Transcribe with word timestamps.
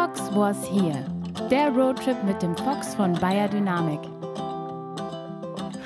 Fox 0.00 0.34
was 0.34 0.56
here. 0.66 1.04
Der 1.50 1.68
Roadtrip 1.68 2.24
mit 2.24 2.40
dem 2.40 2.56
Fox 2.56 2.94
von 2.94 3.12
Bayer 3.12 3.48
Dynamik. 3.48 4.00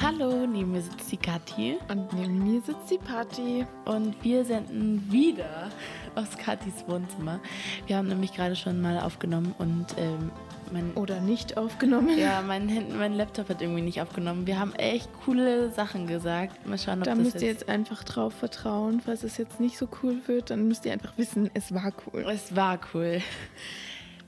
Hallo, 0.01 0.47
neben 0.47 0.71
mir 0.71 0.83
sitzt 0.83 1.11
die 1.11 1.17
Kathi. 1.17 1.79
Und 1.89 2.13
neben 2.13 2.45
mir 2.45 2.61
sitzt 2.61 2.89
die 2.93 2.99
Party. 2.99 3.67
Und 3.87 4.15
wir 4.23 4.45
senden 4.45 5.05
wieder 5.11 5.69
aus 6.15 6.39
Kathis 6.39 6.85
Wohnzimmer. 6.87 7.41
Wir 7.89 7.97
haben 7.97 8.07
nämlich 8.07 8.33
gerade 8.33 8.55
schon 8.55 8.81
mal 8.81 9.01
aufgenommen 9.01 9.53
und 9.59 9.87
ähm, 9.99 10.31
mein, 10.73 10.93
Oder 10.95 11.21
nicht 11.21 11.57
aufgenommen. 11.57 12.17
ja, 12.17 12.41
mein, 12.41 12.97
mein 12.97 13.15
Laptop 13.15 13.49
hat 13.49 13.63
irgendwie 13.63 13.83
nicht 13.83 14.01
aufgenommen. 14.01 14.47
Wir 14.47 14.61
haben 14.61 14.77
echt 14.77 15.09
coole 15.25 15.73
Sachen 15.73 16.07
gesagt. 16.07 16.65
Mal 16.69 16.79
schauen, 16.79 17.01
ob 17.01 17.05
Da 17.05 17.17
das 17.17 17.19
müsst 17.19 17.43
ihr 17.43 17.49
jetzt 17.49 17.69
einfach 17.69 18.05
drauf 18.05 18.33
vertrauen. 18.33 19.01
Falls 19.05 19.25
es 19.25 19.39
jetzt 19.39 19.59
nicht 19.59 19.77
so 19.77 19.89
cool 20.05 20.19
wird, 20.27 20.51
dann 20.51 20.69
müsst 20.69 20.87
ihr 20.87 20.93
einfach 20.93 21.19
wissen, 21.19 21.51
es 21.55 21.75
war 21.75 21.93
cool. 22.13 22.25
Es 22.31 22.55
war 22.55 22.79
cool. 22.95 23.21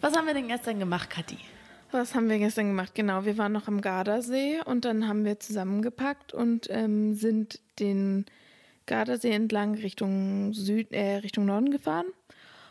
Was 0.07 0.17
haben 0.17 0.29
wir 0.29 0.35
denn 0.35 0.47
gestern 0.47 0.79
gemacht, 0.79 1.11
Kathi? 1.11 1.37
Was 1.91 2.15
haben 2.15 2.29
wir 2.29 2.39
gestern 2.39 2.69
gemacht? 2.69 2.95
Genau, 2.95 3.25
wir 3.25 3.39
waren 3.39 3.51
noch 3.51 3.67
am 3.67 3.81
Gardasee 3.81 4.61
und 4.65 4.85
dann 4.85 5.09
haben 5.09 5.25
wir 5.25 5.41
zusammengepackt 5.41 6.33
und 6.33 6.69
ähm, 6.71 7.15
sind 7.15 7.59
den 7.81 8.25
Gardasee 8.87 9.33
entlang 9.33 9.75
Richtung 9.75 10.53
Süd, 10.55 10.93
äh, 10.93 11.17
Richtung 11.17 11.47
Norden 11.47 11.73
gefahren 11.73 12.07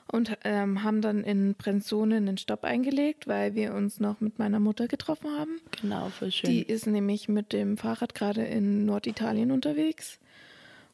und 0.10 0.38
ähm, 0.46 0.84
haben 0.84 1.02
dann 1.02 1.26
in 1.26 1.56
Brenzone 1.56 2.16
einen 2.16 2.38
Stopp 2.38 2.64
eingelegt, 2.64 3.28
weil 3.28 3.54
wir 3.54 3.74
uns 3.74 4.00
noch 4.00 4.22
mit 4.22 4.40
meiner 4.40 4.62
Mutter 4.62 4.88
getroffen 4.88 5.30
haben. 5.38 5.60
Genau, 5.82 6.08
voll 6.18 6.32
schön. 6.32 6.50
Die 6.50 6.62
ist 6.62 6.88
nämlich 6.88 7.28
mit 7.28 7.52
dem 7.52 7.76
Fahrrad 7.76 8.16
gerade 8.16 8.46
in 8.46 8.86
Norditalien 8.86 9.52
unterwegs. 9.52 10.20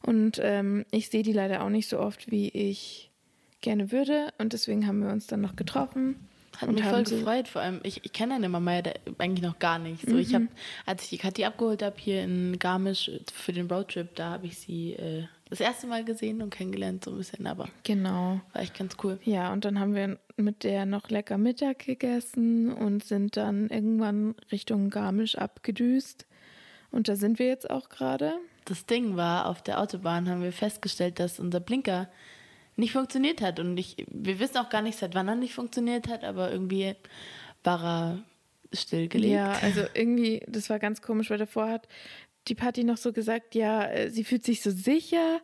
Und 0.04 0.40
ähm, 0.42 0.86
ich 0.90 1.08
sehe 1.08 1.22
die 1.22 1.32
leider 1.32 1.62
auch 1.62 1.70
nicht 1.70 1.88
so 1.88 2.00
oft, 2.00 2.32
wie 2.32 2.48
ich 2.48 3.12
gerne 3.60 3.92
würde. 3.92 4.32
Und 4.38 4.54
deswegen 4.54 4.88
haben 4.88 5.04
wir 5.04 5.12
uns 5.12 5.28
dann 5.28 5.40
noch 5.40 5.54
getroffen. 5.54 6.16
Hat 6.58 6.68
und 6.68 6.74
mich 6.76 6.84
voll 6.84 7.02
gefreut, 7.04 7.48
vor 7.48 7.62
allem, 7.62 7.80
ich, 7.82 8.04
ich 8.04 8.12
kenne 8.12 8.34
deine 8.34 8.48
Mama 8.48 8.74
ja 8.74 8.82
eigentlich 9.18 9.42
noch 9.42 9.58
gar 9.58 9.78
nicht. 9.78 10.08
So, 10.08 10.16
ich 10.16 10.34
habe, 10.34 10.48
als 10.86 11.04
ich 11.04 11.10
die 11.10 11.18
Kathi 11.18 11.44
abgeholt 11.44 11.82
habe 11.82 11.96
hier 11.98 12.22
in 12.22 12.58
Garmisch 12.58 13.10
für 13.34 13.52
den 13.52 13.68
Roadtrip, 13.68 14.14
da 14.14 14.30
habe 14.30 14.46
ich 14.46 14.58
sie 14.58 14.92
äh, 14.92 15.24
das 15.50 15.60
erste 15.60 15.86
Mal 15.86 16.04
gesehen 16.04 16.40
und 16.40 16.50
kennengelernt, 16.50 17.04
so 17.04 17.10
ein 17.10 17.18
bisschen, 17.18 17.46
aber 17.46 17.68
Genau. 17.84 18.40
war 18.52 18.62
echt 18.62 18.76
ganz 18.78 18.96
cool. 19.02 19.18
Ja, 19.24 19.52
und 19.52 19.64
dann 19.64 19.78
haben 19.78 19.94
wir 19.94 20.18
mit 20.36 20.64
der 20.64 20.86
noch 20.86 21.10
lecker 21.10 21.36
Mittag 21.38 21.80
gegessen 21.80 22.72
und 22.72 23.04
sind 23.04 23.36
dann 23.36 23.68
irgendwann 23.68 24.34
Richtung 24.50 24.88
Garmisch 24.90 25.36
abgedüst. 25.36 26.26
Und 26.90 27.08
da 27.08 27.16
sind 27.16 27.38
wir 27.38 27.46
jetzt 27.46 27.70
auch 27.70 27.88
gerade. 27.88 28.34
Das 28.64 28.86
Ding 28.86 29.16
war, 29.16 29.46
auf 29.46 29.62
der 29.62 29.80
Autobahn 29.80 30.28
haben 30.28 30.42
wir 30.42 30.52
festgestellt, 30.52 31.18
dass 31.18 31.40
unser 31.40 31.60
Blinker 31.60 32.08
nicht 32.76 32.92
funktioniert 32.92 33.40
hat. 33.40 33.60
Und 33.60 33.76
ich, 33.76 34.04
wir 34.10 34.38
wissen 34.38 34.58
auch 34.58 34.70
gar 34.70 34.82
nicht, 34.82 34.98
seit 34.98 35.14
wann 35.14 35.28
er 35.28 35.36
nicht 35.36 35.54
funktioniert 35.54 36.08
hat, 36.08 36.24
aber 36.24 36.50
irgendwie 36.50 36.94
war 37.64 37.84
er 37.84 38.18
stillgelegt. 38.72 39.34
Ja, 39.34 39.52
also 39.62 39.82
irgendwie, 39.94 40.42
das 40.46 40.70
war 40.70 40.78
ganz 40.78 41.02
komisch, 41.02 41.30
weil 41.30 41.38
davor 41.38 41.68
hat 41.68 41.88
die 42.48 42.54
Party 42.54 42.84
noch 42.84 42.96
so 42.96 43.12
gesagt, 43.12 43.54
ja, 43.54 43.84
äh, 43.84 44.10
sie 44.10 44.24
fühlt 44.24 44.44
sich 44.44 44.62
so 44.62 44.70
sicher 44.70 45.40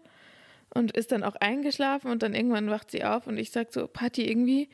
und 0.75 0.97
ist 0.97 1.12
dann 1.12 1.23
auch 1.23 1.37
eingeschlafen 1.37 2.11
und 2.11 2.23
dann 2.23 2.34
irgendwann 2.34 2.71
wacht 2.71 2.91
sie 2.91 3.05
auf 3.05 3.27
und 3.27 3.39
ich 3.39 3.51
sag 3.51 3.73
so, 3.73 3.87
Party, 3.87 4.29
irgendwie, 4.29 4.69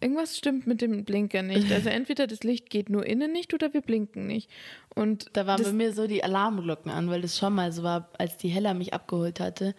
irgendwas 0.00 0.36
stimmt 0.36 0.66
mit 0.66 0.80
dem 0.80 1.04
Blinker 1.04 1.42
nicht. 1.42 1.72
Also 1.72 1.88
entweder 1.90 2.26
das 2.26 2.44
Licht 2.44 2.70
geht 2.70 2.88
nur 2.88 3.04
innen 3.04 3.32
nicht 3.32 3.52
oder 3.52 3.72
wir 3.74 3.80
blinken 3.80 4.26
nicht. 4.26 4.50
Und 4.94 5.28
Da 5.32 5.46
waren 5.46 5.62
bei 5.62 5.72
mir 5.72 5.92
so 5.92 6.06
die 6.06 6.22
Alarmglocken 6.22 6.90
an, 6.90 7.10
weil 7.10 7.22
das 7.22 7.38
schon 7.38 7.54
mal 7.54 7.72
so 7.72 7.82
war, 7.82 8.10
als 8.18 8.36
die 8.36 8.48
Hella 8.48 8.74
mich 8.74 8.94
abgeholt 8.94 9.40
hatte. 9.40 9.74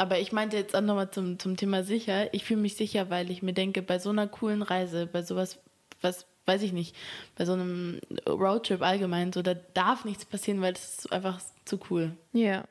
Aber 0.00 0.18
ich 0.18 0.32
meinte 0.32 0.56
jetzt 0.56 0.74
auch 0.74 0.80
nochmal 0.80 1.10
zum, 1.10 1.38
zum 1.38 1.58
Thema 1.58 1.82
sicher. 1.84 2.32
Ich 2.32 2.44
fühle 2.44 2.60
mich 2.62 2.74
sicher, 2.74 3.10
weil 3.10 3.30
ich 3.30 3.42
mir 3.42 3.52
denke, 3.52 3.82
bei 3.82 3.98
so 3.98 4.08
einer 4.08 4.26
coolen 4.28 4.62
Reise, 4.62 5.06
bei 5.06 5.22
sowas, 5.22 5.58
was 6.00 6.24
weiß 6.46 6.62
ich 6.62 6.72
nicht, 6.72 6.96
bei 7.36 7.44
so 7.44 7.52
einem 7.52 8.00
Roadtrip 8.26 8.80
allgemein, 8.80 9.30
so 9.32 9.42
da 9.42 9.52
darf 9.74 10.06
nichts 10.06 10.24
passieren, 10.24 10.62
weil 10.62 10.72
das 10.72 11.00
ist 11.00 11.12
einfach 11.12 11.38
zu 11.66 11.78
cool. 11.90 12.12
Ja. 12.32 12.64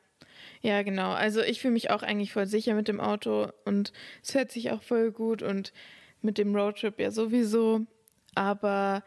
Ja, 0.62 0.82
genau. 0.82 1.12
Also 1.12 1.42
ich 1.42 1.62
fühle 1.62 1.74
mich 1.74 1.92
auch 1.92 2.02
eigentlich 2.02 2.34
voll 2.34 2.48
sicher 2.48 2.74
mit 2.74 2.88
dem 2.88 3.00
Auto 3.00 3.50
und 3.64 3.94
es 4.24 4.32
fährt 4.32 4.52
sich 4.52 4.72
auch 4.72 4.82
voll 4.82 5.12
gut 5.12 5.44
und 5.44 5.72
mit 6.24 6.38
dem 6.40 6.56
Roadtrip 6.56 7.00
ja 7.00 7.12
sowieso. 7.12 7.82
Aber 8.34 9.04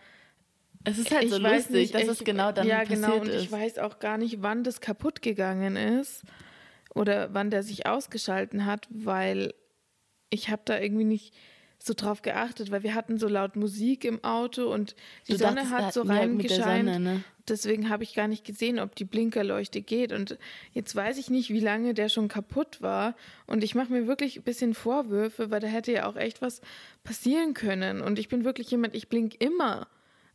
Es 0.84 0.96
ist 0.96 1.10
halt 1.10 1.24
ich 1.24 1.30
so 1.32 1.42
weiß 1.42 1.64
lustig, 1.70 1.74
nicht, 1.74 1.94
dass 1.94 2.02
ich- 2.02 2.08
es 2.08 2.24
genau 2.24 2.52
dann 2.52 2.66
ja, 2.68 2.78
passiert 2.80 3.00
genau, 3.02 3.16
und 3.20 3.28
ist. 3.28 3.42
ich 3.42 3.52
weiß 3.52 3.78
auch 3.80 3.98
gar 3.98 4.16
nicht, 4.16 4.42
wann 4.42 4.62
das 4.64 4.80
kaputt 4.80 5.22
gegangen 5.22 5.74
ist 5.76 6.22
oder 6.94 7.32
wann 7.34 7.50
der 7.50 7.62
sich 7.62 7.86
ausgeschalten 7.86 8.66
hat, 8.66 8.88
weil 8.90 9.54
ich 10.30 10.48
habe 10.50 10.62
da 10.64 10.78
irgendwie 10.78 11.04
nicht 11.04 11.34
so 11.78 11.94
drauf 11.94 12.22
geachtet, 12.22 12.70
weil 12.70 12.82
wir 12.82 12.94
hatten 12.94 13.18
so 13.18 13.28
laut 13.28 13.56
Musik 13.56 14.04
im 14.04 14.22
Auto 14.22 14.72
und 14.72 14.94
die 15.26 15.32
Du 15.32 15.38
Sonne 15.38 15.56
dachtest, 15.56 15.72
hat 15.72 15.94
so 15.94 16.02
reingescheint. 16.02 16.88
Sonne, 16.88 17.00
ne? 17.00 17.24
Deswegen 17.48 17.88
habe 17.88 18.04
ich 18.04 18.14
gar 18.14 18.28
nicht 18.28 18.44
gesehen, 18.44 18.78
ob 18.78 18.94
die 18.94 19.04
Blinkerleuchte 19.04 19.82
geht. 19.82 20.12
Und 20.12 20.38
jetzt 20.72 20.94
weiß 20.94 21.18
ich 21.18 21.28
nicht, 21.28 21.50
wie 21.50 21.60
lange 21.60 21.92
der 21.92 22.08
schon 22.08 22.28
kaputt 22.28 22.80
war. 22.80 23.16
Und 23.46 23.64
ich 23.64 23.74
mache 23.74 23.92
mir 23.92 24.06
wirklich 24.06 24.36
ein 24.36 24.44
bisschen 24.44 24.74
Vorwürfe, 24.74 25.50
weil 25.50 25.58
da 25.58 25.66
hätte 25.66 25.90
ja 25.90 26.06
auch 26.06 26.16
echt 26.16 26.40
was 26.40 26.60
passieren 27.02 27.52
können. 27.52 28.00
Und 28.00 28.20
ich 28.20 28.28
bin 28.28 28.44
wirklich 28.44 28.70
jemand, 28.70 28.94
ich 28.94 29.08
blink 29.08 29.40
immer. 29.40 29.88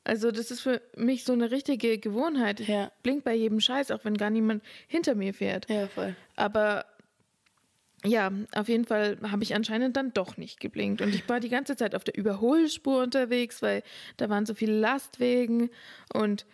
Also 0.08 0.32
das 0.32 0.52
ist 0.52 0.62
für 0.62 0.82
mich 0.96 1.26
so 1.26 1.34
eine 1.34 1.52
richtige 1.52 1.98
Gewohnheit. 1.98 2.62
Ich 2.62 2.70
Ja. 2.70 2.92
blink 3.04 3.26
bei 3.26 3.34
jedem 3.36 3.60
Scheiß, 3.60 3.92
auch 3.92 4.06
wenn 4.06 4.16
gar 4.16 4.30
niemand 4.30 4.64
hinter 4.88 5.16
mir 5.16 5.34
fährt. 5.34 5.70
Ja, 5.70 5.88
voll. 5.88 6.16
Aber 6.38 6.86
ja, 8.06 8.32
auf 8.56 8.70
jeden 8.70 8.86
Fall 8.86 9.18
habe 9.30 9.44
ich 9.44 9.54
anscheinend 9.54 9.98
dann 9.98 10.14
doch 10.14 10.38
nicht 10.38 10.62
geblinkt. 10.62 11.02
Und 11.02 11.14
ich 11.14 11.28
war 11.28 11.42
die 11.42 11.50
ganze 11.50 11.76
Zeit 11.76 11.94
auf 11.94 12.06
der 12.06 12.16
Überholspur 12.16 13.04
unterwegs, 13.04 13.62
weil 13.62 13.84
da 14.16 14.30
waren 14.30 14.46
so 14.46 14.54
viele 14.54 14.80
Lastwegen 14.80 15.70
und 16.14 16.46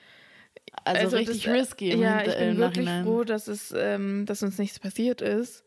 Also, 0.86 1.16
richtig 1.18 1.44
das, 1.44 1.54
äh, 1.54 1.58
risky 1.60 1.90
im 1.92 2.02
Ja, 2.02 2.24
ich 2.26 2.36
bin 2.36 2.58
wirklich 2.58 2.86
Nachhinein. 2.86 3.04
froh, 3.06 3.24
dass, 3.24 3.48
es, 3.48 3.72
ähm, 3.78 4.26
dass 4.26 4.42
uns 4.42 4.58
nichts 4.58 4.80
passiert 4.80 5.22
ist. 5.22 5.64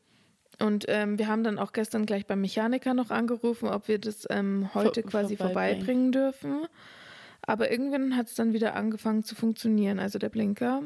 Und 0.58 0.86
ähm, 0.88 1.18
wir 1.20 1.28
haben 1.28 1.44
dann 1.44 1.58
auch 1.58 1.72
gestern 1.72 2.04
gleich 2.06 2.26
beim 2.26 2.40
Mechaniker 2.40 2.94
noch 2.94 3.10
angerufen, 3.10 3.68
ob 3.68 3.86
wir 3.86 3.98
das 4.00 4.26
ähm, 4.30 4.70
heute 4.74 5.02
Vor- 5.02 5.10
quasi 5.10 5.36
vorbeibringen. 5.36 6.10
vorbeibringen 6.10 6.12
dürfen. 6.12 6.66
Aber 7.46 7.70
irgendwann 7.70 8.16
hat 8.16 8.26
es 8.26 8.34
dann 8.34 8.52
wieder 8.52 8.74
angefangen 8.74 9.22
zu 9.22 9.34
funktionieren, 9.34 9.98
also 10.00 10.18
der 10.18 10.28
Blinker. 10.28 10.82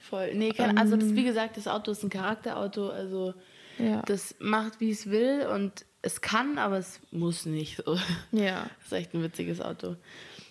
Voll. 0.00 0.34
Nee, 0.34 0.52
also 0.58 0.94
Ähm. 0.94 1.00
das, 1.00 1.14
wie 1.14 1.24
gesagt, 1.24 1.56
das 1.56 1.66
Auto 1.66 1.90
ist 1.90 2.02
ein 2.04 2.10
Charakterauto, 2.10 2.90
also 2.90 3.34
Ja. 3.78 4.02
das 4.02 4.34
macht, 4.38 4.80
wie 4.80 4.90
es 4.90 5.10
will 5.10 5.46
und 5.52 5.84
es 6.02 6.20
kann, 6.20 6.58
aber 6.58 6.78
es 6.78 7.00
muss 7.10 7.46
nicht. 7.46 7.82
So. 7.84 7.98
ja, 8.32 8.68
Das 8.78 8.86
ist 8.86 8.92
echt 8.92 9.14
ein 9.14 9.22
witziges 9.22 9.60
Auto. 9.60 9.96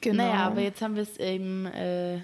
genau. 0.01 0.23
Naja, 0.23 0.45
aber 0.47 0.61
jetzt 0.61 0.81
haben 0.81 0.95
wir 0.95 1.03
es 1.03 1.17
eben 1.17 1.65
äh, 1.67 2.19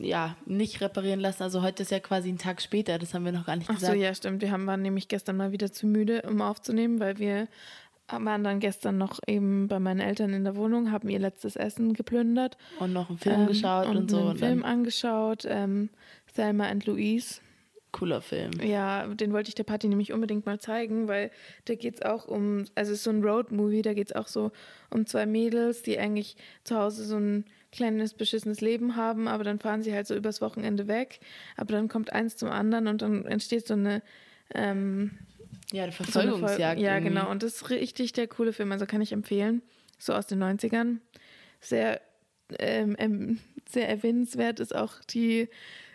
ja, 0.00 0.36
nicht 0.46 0.80
reparieren 0.80 1.20
lassen. 1.20 1.42
Also 1.42 1.62
heute 1.62 1.82
ist 1.82 1.90
ja 1.92 2.00
quasi 2.00 2.30
ein 2.30 2.38
Tag 2.38 2.62
später, 2.62 2.98
das 2.98 3.12
haben 3.14 3.24
wir 3.24 3.32
noch 3.32 3.46
gar 3.46 3.56
nicht 3.56 3.68
Ach 3.70 3.74
so, 3.74 3.80
gesagt. 3.80 3.98
ja, 3.98 4.14
stimmt. 4.14 4.40
Wir 4.42 4.50
haben, 4.50 4.66
waren 4.66 4.82
nämlich 4.82 5.06
gestern 5.08 5.36
mal 5.36 5.52
wieder 5.52 5.70
zu 5.70 5.86
müde, 5.86 6.22
um 6.22 6.40
aufzunehmen, 6.40 6.98
weil 6.98 7.18
wir 7.18 7.46
waren 8.12 8.44
dann 8.44 8.60
gestern 8.60 8.98
noch 8.98 9.20
eben 9.26 9.68
bei 9.68 9.78
meinen 9.78 10.00
Eltern 10.00 10.32
in 10.32 10.44
der 10.44 10.56
Wohnung, 10.56 10.90
haben 10.90 11.08
ihr 11.08 11.18
letztes 11.18 11.56
Essen 11.56 11.94
geplündert. 11.94 12.56
Und 12.78 12.92
noch 12.92 13.08
einen 13.08 13.18
Film 13.18 13.42
ähm, 13.42 13.46
geschaut 13.46 13.86
und, 13.88 14.10
so. 14.10 14.18
einen 14.18 14.28
Und 14.28 14.38
Film 14.38 14.64
angeschaut, 14.64 15.44
ähm, 15.48 15.90
Thelma 16.34 16.66
and 16.68 16.86
Louise. 16.86 17.40
cooler 17.92 18.20
Film. 18.22 18.52
Ja, 18.62 19.06
den 19.06 19.32
wollte 19.32 19.48
ich 19.48 19.54
der 19.54 19.64
Party 19.64 19.88
nämlich 19.88 20.12
unbedingt 20.12 20.46
mal 20.46 20.60
zeigen, 20.60 21.08
weil 21.08 21.30
da 21.64 21.74
geht 21.74 21.96
es 21.96 22.02
auch 22.02 22.26
um, 22.28 22.64
also 22.74 22.92
es 22.92 22.98
ist 22.98 23.04
so 23.04 23.10
ein 23.10 23.22
Road-Movie, 23.22 23.82
da 23.82 23.94
geht 23.94 24.10
es 24.10 24.16
auch 24.16 24.28
so 24.28 24.52
um 24.90 25.06
zwei 25.06 25.26
Mädels, 25.26 25.82
die 25.82 25.98
eigentlich 25.98 26.36
zu 26.64 26.76
Hause 26.76 27.04
so 27.04 27.16
ein 27.16 27.44
kleines, 27.72 28.14
beschissenes 28.14 28.60
Leben 28.60 28.96
haben, 28.96 29.28
aber 29.28 29.44
dann 29.44 29.58
fahren 29.60 29.82
sie 29.82 29.92
halt 29.92 30.06
so 30.06 30.14
übers 30.14 30.40
Wochenende 30.40 30.88
weg, 30.88 31.20
aber 31.56 31.72
dann 31.72 31.88
kommt 31.88 32.12
eins 32.12 32.36
zum 32.36 32.48
anderen 32.48 32.86
und 32.88 33.02
dann 33.02 33.24
entsteht 33.26 33.66
so 33.66 33.74
eine 33.74 34.02
ähm, 34.54 35.18
Ja, 35.72 35.82
so 35.82 35.84
eine 35.84 35.92
Verfolgungsjagd. 35.92 36.60
Folge- 36.60 36.82
Ja, 36.82 36.94
irgendwie. 36.94 37.14
genau. 37.14 37.30
Und 37.30 37.42
das 37.42 37.54
ist 37.56 37.70
richtig 37.70 38.12
der 38.12 38.26
coole 38.28 38.52
Film. 38.52 38.72
Also 38.72 38.86
kann 38.86 39.00
ich 39.00 39.12
empfehlen. 39.12 39.62
So 39.98 40.12
aus 40.14 40.26
den 40.26 40.42
90ern. 40.42 40.98
Sehr, 41.60 42.00
ähm, 42.58 42.96
ähm, 42.98 43.38
sehr 43.68 43.88
erwähnenswert 43.88 44.58
ist 44.60 44.74
auch 44.74 44.94
die 45.10 45.48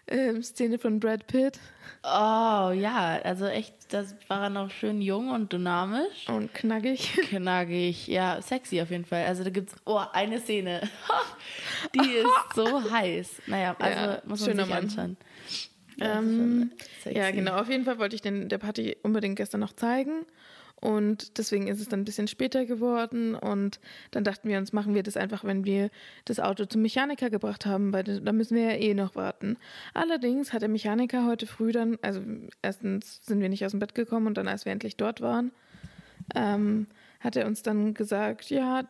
ähm, 0.08 0.44
Szene 0.44 0.78
von 0.78 1.00
Brad 1.00 1.26
Pitt 1.26 1.60
Oh 2.04 2.70
ja, 2.72 3.20
also 3.24 3.46
echt, 3.48 3.74
das 3.90 4.16
war 4.28 4.44
er 4.44 4.50
noch 4.52 4.70
schön 4.70 5.02
jung 5.02 5.32
und 5.32 5.52
dynamisch. 5.52 6.30
und 6.30 6.54
knackig. 6.54 7.14
Knackig, 7.30 8.08
ja, 8.08 8.40
sexy 8.44 8.80
auf 8.82 8.92
jeden 8.92 9.06
Fall. 9.06 9.26
Also 9.26 9.44
da 9.44 9.50
gibt's, 9.50 9.76
oh, 9.86 10.00
eine 10.14 10.40
Szene. 10.40 10.82
Die 11.96 12.00
ist 12.12 12.28
so 12.56 12.92
heiß. 12.92 13.42
Naja, 13.48 13.76
also 13.80 14.00
Ja, 14.00 14.22
muss 14.26 14.46
man 14.46 14.58
sich 14.58 14.68
Mann. 14.70 14.78
anschauen. 14.84 15.18
Ähm, 16.00 16.72
ja, 17.06 17.32
genau. 17.32 17.58
Auf 17.58 17.70
jeden 17.70 17.86
Fall 17.86 18.00
wollte 18.00 18.16
ich 18.16 18.22
den 18.22 18.50
der 18.50 18.58
Party 18.58 18.98
unbedingt 19.04 19.38
gestern 19.38 19.62
noch 19.62 19.74
zeigen. 19.74 20.26
Und 20.82 21.38
deswegen 21.38 21.68
ist 21.68 21.80
es 21.80 21.88
dann 21.88 22.02
ein 22.02 22.06
bisschen 22.06 22.28
später 22.28 22.66
geworden. 22.66 23.34
Und 23.36 23.80
dann 24.12 24.24
dachten 24.24 24.50
wir 24.50 24.58
uns, 24.58 24.74
machen 24.74 24.94
wir 24.94 25.04
das 25.04 25.18
einfach, 25.18 25.44
wenn 25.44 25.64
wir 25.66 25.90
das 26.26 26.40
Auto 26.40 26.66
zum 26.66 26.82
Mechaniker 26.82 27.30
gebracht 27.30 27.66
haben, 27.66 27.94
weil 27.94 28.04
da 28.04 28.32
müssen 28.32 28.56
wir 28.56 28.64
ja 28.64 28.78
eh 28.78 28.94
noch 28.94 29.16
warten. 29.16 29.58
Allerdings 29.94 30.54
hat 30.54 30.62
der 30.62 30.70
Mechaniker 30.70 31.26
heute 31.26 31.48
früh 31.48 31.72
dann, 31.72 31.98
also 32.02 32.22
erstens 32.62 33.22
sind 33.26 33.40
wir 33.40 33.50
nicht 33.50 33.66
aus 33.66 33.72
dem 33.72 33.80
Bett 33.80 33.96
gekommen 33.96 34.28
und 34.28 34.38
dann, 34.38 34.48
als 34.48 34.66
wir 34.66 34.74
endlich 34.74 34.98
dort 34.98 35.22
waren, 35.22 35.52
ähm, 36.36 36.88
hat 37.20 37.36
er 37.36 37.48
uns 37.48 37.64
dann 37.64 37.94
gesagt, 37.94 38.50
ja, 38.50 38.84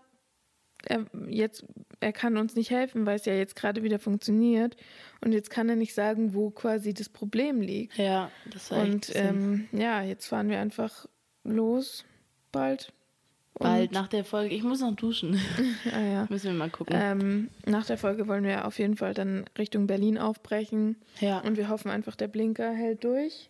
er 0.89 1.05
jetzt, 1.29 1.65
er 1.99 2.13
kann 2.13 2.37
uns 2.37 2.55
nicht 2.55 2.69
helfen, 2.71 3.05
weil 3.05 3.15
es 3.17 3.25
ja 3.25 3.33
jetzt 3.33 3.55
gerade 3.55 3.83
wieder 3.83 3.99
funktioniert. 3.99 4.75
Und 5.21 5.31
jetzt 5.33 5.49
kann 5.49 5.69
er 5.69 5.75
nicht 5.75 5.93
sagen, 5.93 6.33
wo 6.33 6.49
quasi 6.49 6.93
das 6.93 7.09
Problem 7.09 7.61
liegt. 7.61 7.97
Ja, 7.97 8.31
das 8.51 8.71
war 8.71 8.81
Und 8.81 9.11
ähm, 9.15 9.67
ja, 9.71 10.01
jetzt 10.03 10.27
fahren 10.27 10.49
wir 10.49 10.59
einfach 10.59 11.07
los, 11.43 12.05
bald. 12.51 12.91
bald 13.53 13.91
nach 13.91 14.07
der 14.07 14.23
Folge. 14.25 14.53
Ich 14.55 14.63
muss 14.63 14.81
noch 14.81 14.95
duschen. 14.95 15.39
Ah, 15.93 16.01
ja. 16.01 16.27
Müssen 16.29 16.47
wir 16.47 16.53
mal 16.57 16.69
gucken. 16.69 16.95
Ähm, 16.99 17.49
nach 17.65 17.85
der 17.85 17.97
Folge 17.97 18.27
wollen 18.27 18.43
wir 18.43 18.65
auf 18.65 18.79
jeden 18.79 18.97
Fall 18.97 19.13
dann 19.13 19.45
Richtung 19.57 19.87
Berlin 19.87 20.17
aufbrechen. 20.17 20.97
ja. 21.19 21.39
Und 21.39 21.57
wir 21.57 21.69
hoffen 21.69 21.89
einfach, 21.91 22.15
der 22.15 22.27
Blinker 22.27 22.71
hält 22.73 23.03
durch. 23.03 23.49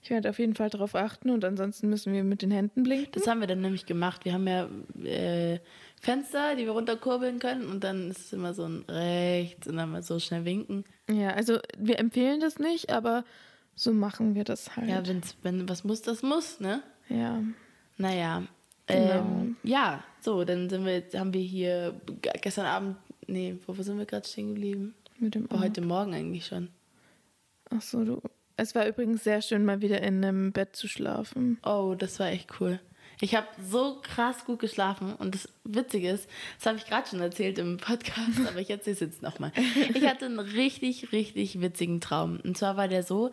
Ich 0.00 0.10
werde 0.10 0.30
auf 0.30 0.38
jeden 0.38 0.54
Fall 0.54 0.70
darauf 0.70 0.94
achten 0.94 1.28
und 1.30 1.44
ansonsten 1.44 1.88
müssen 1.90 2.12
wir 2.12 2.22
mit 2.22 2.40
den 2.42 2.52
Händen 2.52 2.84
blinken. 2.84 3.10
Das 3.12 3.26
haben 3.26 3.40
wir 3.40 3.48
dann 3.48 3.60
nämlich 3.60 3.84
gemacht. 3.84 4.24
Wir 4.24 4.32
haben 4.32 4.46
ja 4.46 4.68
äh, 5.04 5.58
Fenster, 6.00 6.56
die 6.56 6.64
wir 6.64 6.72
runterkurbeln 6.72 7.38
können 7.38 7.68
und 7.68 7.84
dann 7.84 8.10
ist 8.10 8.18
es 8.18 8.32
immer 8.32 8.54
so 8.54 8.64
ein 8.64 8.84
rechts 8.88 9.66
und 9.66 9.76
dann 9.76 9.90
mal 9.90 10.02
so 10.02 10.18
schnell 10.18 10.44
winken. 10.44 10.84
Ja, 11.10 11.30
also 11.30 11.58
wir 11.78 11.98
empfehlen 11.98 12.40
das 12.40 12.58
nicht, 12.58 12.90
aber 12.92 13.24
so 13.74 13.92
machen 13.92 14.34
wir 14.34 14.44
das 14.44 14.76
halt. 14.76 14.88
Ja, 14.88 15.06
wenn's, 15.06 15.36
wenn 15.42 15.68
was 15.68 15.84
muss, 15.84 16.02
das 16.02 16.22
muss, 16.22 16.60
ne? 16.60 16.82
ja. 17.08 17.42
Naja. 17.96 18.44
Genau. 18.86 19.10
Ähm, 19.10 19.56
ja, 19.64 20.02
so, 20.20 20.44
dann 20.44 20.70
sind 20.70 20.86
wir 20.86 21.02
haben 21.18 21.34
wir 21.34 21.42
hier 21.42 22.00
gestern 22.40 22.64
Abend, 22.64 22.96
nee, 23.26 23.58
wo 23.66 23.74
sind 23.74 23.98
wir 23.98 24.06
gerade 24.06 24.26
stehen 24.26 24.54
geblieben? 24.54 24.94
mit 25.20 25.34
dem 25.34 25.48
Oh, 25.50 25.60
heute 25.60 25.80
Morgen 25.80 26.14
eigentlich 26.14 26.46
schon. 26.46 26.68
Ach 27.70 27.82
so, 27.82 28.04
du. 28.04 28.20
Es 28.56 28.74
war 28.74 28.86
übrigens 28.86 29.24
sehr 29.24 29.42
schön, 29.42 29.64
mal 29.64 29.82
wieder 29.82 30.02
in 30.02 30.24
einem 30.24 30.52
Bett 30.52 30.74
zu 30.74 30.88
schlafen. 30.88 31.58
Oh, 31.64 31.94
das 31.96 32.18
war 32.18 32.28
echt 32.28 32.60
cool. 32.60 32.80
Ich 33.20 33.34
habe 33.34 33.46
so 33.60 33.98
krass 34.02 34.44
gut 34.44 34.60
geschlafen 34.60 35.14
und 35.14 35.34
das 35.34 35.48
Witzige 35.64 36.10
ist, 36.10 36.28
das 36.58 36.66
habe 36.66 36.78
ich 36.78 36.86
gerade 36.86 37.08
schon 37.08 37.20
erzählt 37.20 37.58
im 37.58 37.78
Podcast, 37.78 38.40
aber 38.48 38.60
ich 38.60 38.70
erzähle 38.70 38.94
es 38.94 39.00
jetzt 39.00 39.22
nochmal. 39.22 39.52
Ich 39.94 40.06
hatte 40.06 40.26
einen 40.26 40.38
richtig, 40.38 41.12
richtig 41.12 41.60
witzigen 41.60 42.00
Traum. 42.00 42.38
Und 42.44 42.56
zwar 42.56 42.76
war 42.76 42.88
der 42.88 43.02
so, 43.02 43.30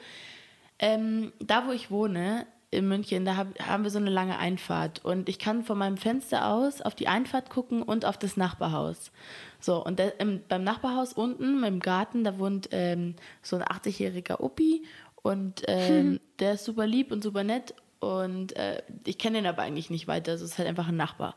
ähm, 0.80 1.32
da 1.40 1.68
wo 1.68 1.72
ich 1.72 1.92
wohne, 1.92 2.48
in 2.72 2.88
München, 2.88 3.26
da 3.26 3.38
hab, 3.38 3.60
haben 3.60 3.84
wir 3.84 3.92
so 3.92 4.00
eine 4.00 4.10
lange 4.10 4.38
Einfahrt 4.38 5.04
und 5.04 5.30
ich 5.30 5.40
kann 5.40 5.64
von 5.64 5.78
meinem 5.78 5.98
Fenster 5.98 6.48
aus 6.48 6.82
auf 6.82 6.96
die 6.96 7.08
Einfahrt 7.08 7.50
gucken 7.50 7.82
und 7.82 8.06
auf 8.06 8.18
das 8.18 8.38
Nachbarhaus. 8.38 9.12
So, 9.60 9.84
und 9.84 10.00
der, 10.00 10.20
im, 10.20 10.42
beim 10.48 10.64
Nachbarhaus 10.64 11.14
unten 11.14 11.64
im 11.64 11.80
Garten, 11.80 12.24
da 12.24 12.38
wohnt 12.38 12.70
ähm, 12.72 13.16
so 13.42 13.56
ein 13.56 13.64
80-jähriger 13.64 14.42
Opi 14.42 14.84
und 15.22 15.64
ähm, 15.68 16.20
der 16.40 16.54
ist 16.54 16.66
super 16.66 16.86
lieb 16.86 17.12
und 17.12 17.24
super 17.24 17.44
nett 17.44 17.74
und 18.00 18.56
äh, 18.56 18.82
ich 19.06 19.18
kenne 19.18 19.40
ihn 19.40 19.46
aber 19.48 19.62
eigentlich 19.64 19.90
nicht 19.90 20.08
weiter, 20.08 20.34
also 20.34 20.46
es 20.46 20.52
ist 20.52 20.58
halt 20.58 20.68
einfach 20.68 20.88
ein 20.88 20.98
Nachbar. 20.98 21.36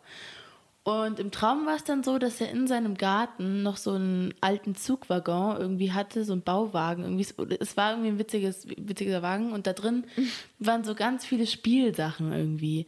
Und 0.84 1.20
im 1.20 1.31
Traum 1.31 1.66
war 1.66 1.76
es 1.76 1.84
dann 1.84 2.02
so, 2.02 2.19
dass 2.19 2.40
er 2.40 2.50
in 2.50 2.66
seinem 2.66 2.96
Garten 2.96 3.62
noch 3.62 3.76
so 3.76 3.93
einen 3.93 4.32
alten 4.40 4.75
Zugwaggon 4.75 5.58
irgendwie 5.58 5.93
hatte, 5.93 6.25
so 6.25 6.32
einen 6.32 6.40
Bauwagen. 6.40 7.02
Irgendwie, 7.02 7.26
es 7.60 7.76
war 7.76 7.90
irgendwie 7.93 8.08
ein 8.08 8.19
witziges, 8.19 8.66
witziger 8.69 9.20
Wagen 9.20 9.52
und 9.52 9.66
da 9.66 9.75
drin 9.75 10.05
waren 10.58 10.84
so 10.84 10.94
ganz 10.94 11.26
viele 11.26 11.46
Spielsachen 11.46 12.32
irgendwie. 12.32 12.87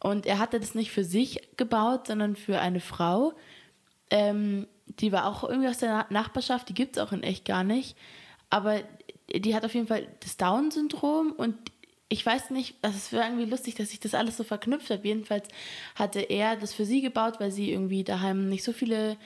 Und 0.00 0.26
er 0.26 0.40
hatte 0.40 0.58
das 0.58 0.74
nicht 0.74 0.90
für 0.90 1.04
sich 1.04 1.40
gebaut, 1.56 2.08
sondern 2.08 2.34
für 2.34 2.58
eine 2.58 2.80
Frau. 2.80 3.32
Ähm, 4.10 4.66
die 4.86 5.12
war 5.12 5.26
auch 5.26 5.44
irgendwie 5.44 5.68
aus 5.68 5.78
der 5.78 5.90
Na- 5.90 6.06
Nachbarschaft, 6.10 6.68
die 6.68 6.74
gibt 6.74 6.96
es 6.96 7.02
auch 7.02 7.12
in 7.12 7.22
echt 7.22 7.44
gar 7.44 7.62
nicht. 7.62 7.96
Aber 8.50 8.80
die 9.34 9.54
hat 9.54 9.64
auf 9.64 9.74
jeden 9.74 9.86
Fall 9.86 10.06
das 10.20 10.36
Down-Syndrom 10.36 11.32
und 11.32 11.56
ich 12.08 12.24
weiß 12.24 12.50
nicht, 12.50 12.76
also 12.82 12.96
es 12.96 13.12
war 13.12 13.24
irgendwie 13.28 13.50
lustig, 13.50 13.74
dass 13.74 13.92
ich 13.92 14.00
das 14.00 14.14
alles 14.14 14.36
so 14.36 14.44
verknüpft 14.44 14.90
habe. 14.90 15.06
Jedenfalls 15.06 15.48
hatte 15.96 16.20
er 16.20 16.56
das 16.56 16.72
für 16.72 16.84
sie 16.84 17.00
gebaut, 17.00 17.40
weil 17.40 17.50
sie 17.50 17.72
irgendwie 17.72 18.04
daheim 18.04 18.48
nicht 18.48 18.62
so 18.62 18.72
viele 18.72 19.16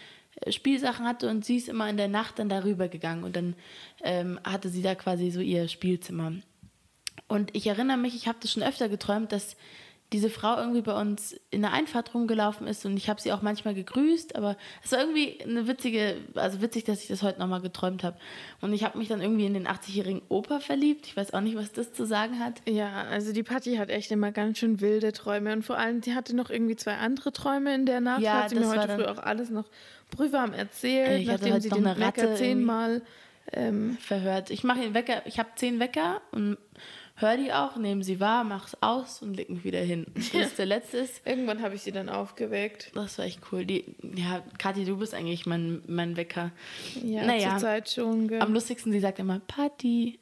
äh, 0.41 0.53
Spielsachen 0.53 1.07
hatte 1.07 1.29
und 1.29 1.45
sie 1.45 1.57
ist 1.57 1.69
immer 1.69 1.89
in 1.91 1.99
der 1.99 2.09
Nacht 2.09 2.39
dann 2.39 2.49
darüber 2.49 2.89
gegangen 2.89 3.25
und 3.25 3.37
dann 3.37 3.55
ähm, 4.03 4.41
hatte 4.45 4.71
sie 4.71 4.83
da 4.83 4.95
quasi 4.95 5.31
so 5.31 5.41
ihr 5.41 5.69
Spielzimmer. 5.69 6.33
Und 7.29 7.55
ich 7.55 7.67
erinnere 7.67 7.99
mich, 7.99 8.15
ich 8.15 8.27
habe 8.27 8.39
das 8.41 8.51
schon 8.51 8.63
öfter 8.63 8.89
geträumt, 8.89 9.31
dass 9.31 9.57
diese 10.13 10.29
Frau 10.29 10.57
irgendwie 10.57 10.83
bei 10.83 10.99
uns 11.01 11.39
in 11.51 11.63
der 11.63 11.73
Einfahrt 11.73 12.15
rumgelaufen 12.15 12.67
ist 12.67 12.85
und 12.85 12.97
ich 12.97 13.09
habe 13.09 13.21
sie 13.21 13.33
auch 13.33 13.43
manchmal 13.43 13.75
gegrüßt, 13.75 14.35
aber 14.35 14.57
es 14.83 14.91
war 14.91 15.01
irgendwie 15.01 15.41
eine 15.43 15.69
witzige, 15.69 16.17
also 16.35 16.61
witzig, 16.61 16.85
dass 16.85 17.03
ich 17.03 17.09
das 17.09 17.23
heute 17.23 17.39
nochmal 17.39 17.61
geträumt 17.61 18.03
habe. 18.03 18.17
Und 18.61 18.73
ich 18.73 18.83
habe 18.83 18.99
mich 18.99 19.09
dann 19.09 19.21
irgendwie 19.21 19.47
in 19.47 19.55
den 19.55 19.69
80-jährigen 19.69 20.23
Opa 20.29 20.59
verliebt. 20.59 21.07
Ich 21.07 21.17
weiß 21.17 21.33
auch 21.33 21.41
nicht, 21.41 21.57
was 21.57 21.73
das 21.73 21.93
zu 21.93 22.07
sagen 22.07 22.41
hat. 22.41 22.61
Ja, 22.69 23.05
also 23.05 23.33
die 23.33 23.45
Patti 23.45 23.77
hat 23.77 23.89
echt 23.89 24.11
immer 24.11 24.33
ganz 24.33 24.59
schön 24.59 24.81
wilde 24.81 25.13
Träume 25.13 25.53
und 25.53 25.63
vor 25.63 25.79
allem, 25.79 26.03
sie 26.03 26.15
hatte 26.15 26.35
noch 26.35 26.51
irgendwie 26.51 26.77
zwei 26.77 26.97
andere 26.97 27.33
Träume 27.33 27.75
in 27.75 27.87
der 27.87 28.01
Nacht. 28.01 28.23
Ja, 28.23 28.43
hat 28.43 28.51
sie 28.51 28.57
mir 28.57 28.69
heute 28.69 28.89
früh 28.89 29.05
auch 29.05 29.19
alles 29.19 29.51
noch 29.51 29.67
prüfwarm 30.11 30.53
erzählt, 30.53 31.23
Ich 31.23 31.29
hatte 31.29 31.49
nachdem 31.49 31.55
heute 31.55 31.63
sie 31.63 31.69
noch 31.69 31.95
den 31.95 32.01
Wecker 32.01 32.35
zehnmal 32.35 33.03
ähm, 33.53 33.97
Verhört. 34.01 34.51
Ich 34.51 34.65
mache 34.65 34.81
den 34.81 34.95
Wecker, 34.95 35.23
ich 35.25 35.39
habe 35.39 35.51
zehn 35.57 35.81
Wecker 35.81 36.21
und 36.33 36.57
höre 37.21 37.37
die 37.37 37.53
auch, 37.53 37.77
nehme 37.77 38.03
sie 38.05 38.21
wahr, 38.21 38.45
mach's 38.45 38.77
aus 38.81 39.23
und 39.23 39.35
leg 39.37 39.51
mich 39.51 39.65
wieder 39.65 39.81
hin. 39.81 40.07
Bis 40.15 40.55
der 40.57 40.67
letzte 40.67 40.99
ist. 40.99 41.27
Irgendwann 41.27 41.63
habe 41.63 41.75
ich 41.75 41.83
sie 41.83 41.93
dann 41.93 42.09
aufgeweckt. 42.09 42.91
Das 42.95 43.19
war 43.19 43.25
echt 43.27 43.41
cool. 43.53 43.65
Die, 43.65 43.85
ja, 44.17 44.43
Kathi, 44.59 44.85
du 44.85 44.97
bist 44.99 45.15
eigentlich 45.15 45.47
mein, 45.47 45.83
mein 45.87 46.17
Wecker. 46.17 46.53
Ja, 47.03 47.25
Naja. 47.25 47.51
zur 47.51 47.59
Zeit 47.59 47.91
schon. 47.91 48.29
Gell? 48.29 48.41
Am 48.41 48.53
lustigsten, 48.53 48.93
sie 48.93 49.01
sagt 49.01 49.19
immer, 49.19 49.41
Patti, 49.41 50.19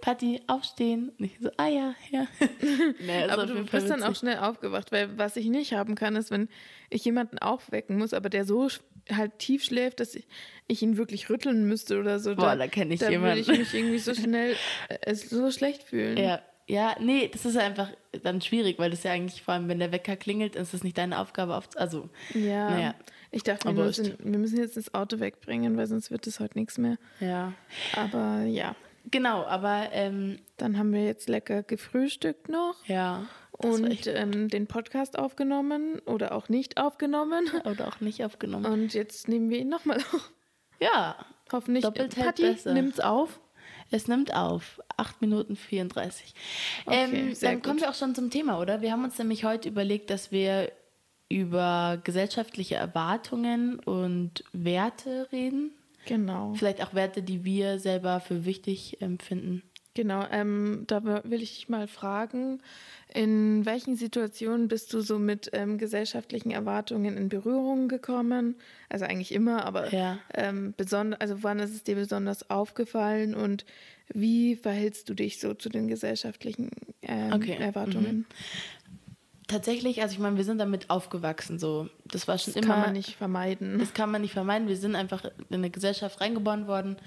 Patti, 0.00 0.40
aufstehen. 0.46 1.10
Und 1.18 1.24
ich 1.24 1.38
so, 1.40 1.50
ah 1.56 1.66
ja, 1.68 1.94
ja. 2.10 2.26
nee, 3.04 3.24
ist 3.24 3.30
aber 3.30 3.46
du 3.46 3.64
bist 3.64 3.90
dann 3.90 4.02
auch 4.02 4.08
witzig. 4.10 4.18
schnell 4.20 4.38
aufgewacht, 4.38 4.92
weil 4.92 5.18
was 5.18 5.36
ich 5.36 5.46
nicht 5.46 5.72
haben 5.72 5.94
kann, 5.96 6.14
ist, 6.16 6.30
wenn 6.30 6.48
ich 6.90 7.04
jemanden 7.04 7.38
aufwecken 7.38 7.98
muss, 7.98 8.14
aber 8.14 8.28
der 8.28 8.44
so 8.44 8.68
halt 9.14 9.38
tief 9.38 9.64
schläft, 9.64 10.00
dass 10.00 10.14
ich, 10.14 10.26
ich 10.66 10.82
ihn 10.82 10.96
wirklich 10.96 11.30
rütteln 11.30 11.66
müsste 11.66 11.98
oder 11.98 12.18
so. 12.18 12.34
Boah, 12.34 12.56
da 12.56 12.66
kenn 12.66 12.90
ich 12.90 13.00
da 13.00 13.10
jemanden. 13.10 13.36
würde 13.36 13.52
ich 13.52 13.58
mich 13.58 13.74
irgendwie 13.74 13.98
so 13.98 14.14
schnell 14.14 14.56
äh, 14.88 15.14
so 15.14 15.50
schlecht 15.50 15.82
fühlen. 15.82 16.16
Ja, 16.16 16.40
ja, 16.66 16.96
nee, 17.00 17.28
das 17.32 17.46
ist 17.46 17.56
einfach 17.56 17.88
dann 18.22 18.42
schwierig, 18.42 18.78
weil 18.78 18.90
das 18.90 19.02
ja 19.02 19.12
eigentlich, 19.12 19.42
vor 19.42 19.54
allem 19.54 19.68
wenn 19.68 19.78
der 19.78 19.90
Wecker 19.90 20.16
klingelt, 20.16 20.54
ist 20.54 20.74
es 20.74 20.84
nicht 20.84 20.98
deine 20.98 21.18
Aufgabe, 21.18 21.56
auf, 21.56 21.68
also, 21.76 22.10
Ja. 22.34 22.70
Naja. 22.70 22.94
Ich 23.30 23.42
dachte, 23.42 23.68
wir 23.68 23.84
müssen, 23.84 24.16
wir 24.20 24.38
müssen 24.38 24.56
jetzt 24.56 24.78
das 24.78 24.94
Auto 24.94 25.20
wegbringen, 25.20 25.76
weil 25.76 25.86
sonst 25.86 26.10
wird 26.10 26.26
es 26.26 26.40
heute 26.40 26.58
nichts 26.58 26.78
mehr. 26.78 26.96
ja. 27.20 27.52
Aber 27.94 28.44
ja, 28.44 28.74
Genau, 29.10 29.44
aber, 29.44 29.88
ähm, 29.92 30.38
dann 30.56 30.78
haben 30.78 30.92
wir 30.92 31.04
jetzt 31.04 31.28
lecker 31.28 31.62
gefrühstückt 31.62 32.48
noch 32.48 32.74
ja. 32.86 33.26
Und 33.58 34.06
ähm, 34.06 34.48
den 34.48 34.66
Podcast 34.66 35.18
aufgenommen 35.18 36.00
oder 36.06 36.32
auch 36.32 36.48
nicht 36.48 36.78
aufgenommen. 36.78 37.50
Oder 37.64 37.88
auch 37.88 38.00
nicht 38.00 38.24
aufgenommen. 38.24 38.66
Und 38.66 38.94
jetzt 38.94 39.28
nehmen 39.28 39.50
wir 39.50 39.58
ihn 39.58 39.68
nochmal 39.68 39.98
auf. 39.98 40.32
ja, 40.80 41.16
Hoffentlich. 41.52 41.84
Doppelt 41.84 42.14
Patti 42.14 42.42
besser. 42.42 42.72
nimmt's 42.72 43.00
auf. 43.00 43.40
es 43.90 44.08
nimmt 44.08 44.34
auf. 44.34 44.80
8 44.96 45.20
Minuten 45.20 45.56
34. 45.56 46.34
Okay, 46.86 46.96
ähm, 46.96 47.36
dann 47.40 47.62
kommen 47.62 47.76
gut. 47.76 47.82
wir 47.82 47.90
auch 47.90 47.94
schon 47.94 48.14
zum 48.14 48.30
Thema, 48.30 48.60
oder? 48.60 48.80
Wir 48.80 48.92
haben 48.92 49.04
uns 49.04 49.18
nämlich 49.18 49.44
heute 49.44 49.68
überlegt, 49.68 50.10
dass 50.10 50.32
wir 50.32 50.72
über 51.28 52.00
gesellschaftliche 52.04 52.76
Erwartungen 52.76 53.78
und 53.80 54.44
Werte 54.52 55.28
reden. 55.30 55.72
Genau. 56.06 56.54
Vielleicht 56.54 56.82
auch 56.82 56.94
Werte, 56.94 57.22
die 57.22 57.44
wir 57.44 57.78
selber 57.78 58.20
für 58.20 58.44
wichtig 58.44 59.02
empfinden. 59.02 59.62
Genau, 59.98 60.24
ähm, 60.30 60.84
da 60.86 61.02
will 61.24 61.42
ich 61.42 61.56
dich 61.56 61.68
mal 61.68 61.88
fragen, 61.88 62.62
in 63.12 63.66
welchen 63.66 63.96
Situationen 63.96 64.68
bist 64.68 64.94
du 64.94 65.00
so 65.00 65.18
mit 65.18 65.50
ähm, 65.54 65.76
gesellschaftlichen 65.76 66.52
Erwartungen 66.52 67.16
in 67.16 67.28
Berührung 67.28 67.88
gekommen? 67.88 68.54
Also 68.88 69.06
eigentlich 69.06 69.32
immer, 69.32 69.66
aber 69.66 69.92
Ja. 69.92 70.20
ähm, 70.34 70.72
besonders, 70.76 71.20
also 71.20 71.42
wann 71.42 71.58
ist 71.58 71.74
es 71.74 71.82
dir 71.82 71.96
besonders 71.96 72.48
aufgefallen 72.48 73.34
und 73.34 73.64
wie 74.14 74.54
verhältst 74.54 75.08
du 75.08 75.14
dich 75.14 75.40
so 75.40 75.52
zu 75.52 75.68
den 75.68 75.88
gesellschaftlichen 75.88 76.70
ähm, 77.02 77.32
Okay, 77.32 77.56
Erwartungen? 77.58 78.24
Tatsächlich, 79.48 80.00
also 80.00 80.12
ich 80.12 80.20
meine, 80.20 80.36
wir 80.36 80.44
sind 80.44 80.58
damit 80.58 80.90
aufgewachsen, 80.90 81.58
so. 81.58 81.88
Das 82.04 82.28
war 82.28 82.38
schon 82.38 82.54
Das 82.54 82.62
immer. 82.62 82.74
kann 82.74 82.80
man 82.82 82.92
nicht 82.92 83.16
vermeiden. 83.16 83.80
Das 83.80 83.94
kann 83.94 84.12
man 84.12 84.22
nicht 84.22 84.32
vermeiden. 84.34 84.68
Wir 84.68 84.76
sind 84.76 84.94
einfach 84.94 85.24
in 85.24 85.56
eine 85.56 85.70
Gesellschaft 85.70 86.20
reingeboren 86.20 86.68
worden, 86.68 86.98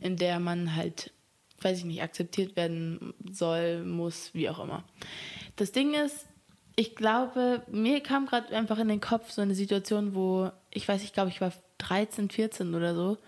in 0.00 0.16
der 0.16 0.40
man 0.40 0.74
halt, 0.74 1.12
weiß 1.60 1.78
ich 1.78 1.84
nicht, 1.84 2.02
akzeptiert 2.02 2.56
werden 2.56 3.14
soll, 3.30 3.84
muss, 3.84 4.30
wie 4.34 4.48
auch 4.48 4.62
immer. 4.62 4.84
Das 5.56 5.72
Ding 5.72 5.94
ist, 5.94 6.26
ich 6.76 6.94
glaube, 6.94 7.62
mir 7.70 8.00
kam 8.02 8.26
gerade 8.26 8.54
einfach 8.54 8.78
in 8.78 8.88
den 8.88 9.00
Kopf 9.00 9.30
so 9.30 9.40
eine 9.40 9.54
Situation, 9.54 10.14
wo, 10.14 10.50
ich 10.70 10.86
weiß, 10.86 11.02
ich 11.02 11.14
glaube, 11.14 11.30
ich 11.30 11.40
war 11.40 11.52
13, 11.78 12.30
14 12.30 12.74
oder 12.74 12.94
so. 12.94 13.18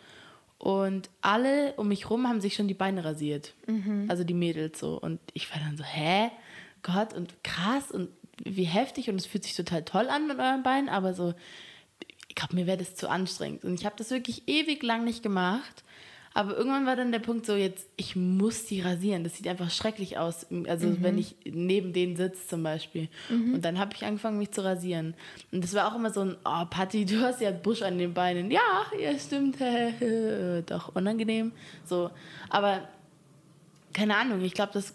Und 0.58 1.08
alle 1.22 1.74
um 1.74 1.88
mich 1.88 2.10
rum 2.10 2.28
haben 2.28 2.40
sich 2.40 2.54
schon 2.54 2.68
die 2.68 2.74
Beine 2.74 3.04
rasiert. 3.04 3.54
Also 4.10 4.24
die 4.24 4.34
Mädels 4.34 4.78
so. 4.78 5.00
Und 5.00 5.20
ich 5.32 5.50
war 5.52 5.60
dann 5.60 5.76
so, 5.76 5.84
hä? 5.84 6.30
Gott, 6.82 7.14
und 7.14 7.42
krass 7.42 7.90
und 7.90 8.10
wie 8.44 8.64
heftig. 8.64 9.08
Und 9.08 9.16
es 9.16 9.26
fühlt 9.26 9.44
sich 9.44 9.54
total 9.54 9.84
toll 9.84 10.08
an 10.08 10.26
mit 10.26 10.38
euren 10.38 10.62
Beinen, 10.62 10.88
aber 10.88 11.14
so, 11.14 11.32
ich 12.28 12.34
glaube, 12.34 12.54
mir 12.54 12.66
wäre 12.66 12.76
das 12.76 12.94
zu 12.94 13.08
anstrengend. 13.08 13.64
Und 13.64 13.74
ich 13.74 13.86
habe 13.86 13.96
das 13.96 14.10
wirklich 14.10 14.46
ewig 14.46 14.82
lang 14.82 15.04
nicht 15.04 15.22
gemacht. 15.22 15.84
Aber 16.38 16.56
irgendwann 16.56 16.86
war 16.86 16.94
dann 16.94 17.10
der 17.10 17.18
Punkt 17.18 17.46
so, 17.46 17.56
jetzt, 17.56 17.88
ich 17.96 18.14
muss 18.14 18.64
die 18.66 18.80
rasieren. 18.80 19.24
Das 19.24 19.34
sieht 19.36 19.48
einfach 19.48 19.72
schrecklich 19.72 20.18
aus. 20.18 20.46
Also 20.68 20.86
Mhm. 20.86 20.98
wenn 21.02 21.18
ich 21.18 21.34
neben 21.44 21.92
denen 21.92 22.14
sitze 22.14 22.46
zum 22.46 22.62
Beispiel. 22.62 23.08
Und 23.28 23.62
dann 23.62 23.76
habe 23.80 23.90
ich 23.96 24.04
angefangen, 24.04 24.38
mich 24.38 24.52
zu 24.52 24.62
rasieren. 24.62 25.14
Und 25.50 25.64
das 25.64 25.74
war 25.74 25.90
auch 25.90 25.96
immer 25.96 26.10
so 26.12 26.20
ein, 26.20 26.36
oh 26.44 26.64
Patti, 26.70 27.04
du 27.06 27.20
hast 27.22 27.40
ja 27.40 27.50
Busch 27.50 27.82
an 27.82 27.98
den 27.98 28.14
Beinen. 28.14 28.52
Ja, 28.52 28.60
ja, 29.00 29.18
stimmt. 29.18 29.56
Doch, 30.66 30.94
unangenehm. 30.94 31.50
So, 31.84 32.10
aber 32.50 32.82
keine 33.92 34.16
Ahnung, 34.16 34.40
ich 34.42 34.54
glaube, 34.54 34.70
das, 34.74 34.94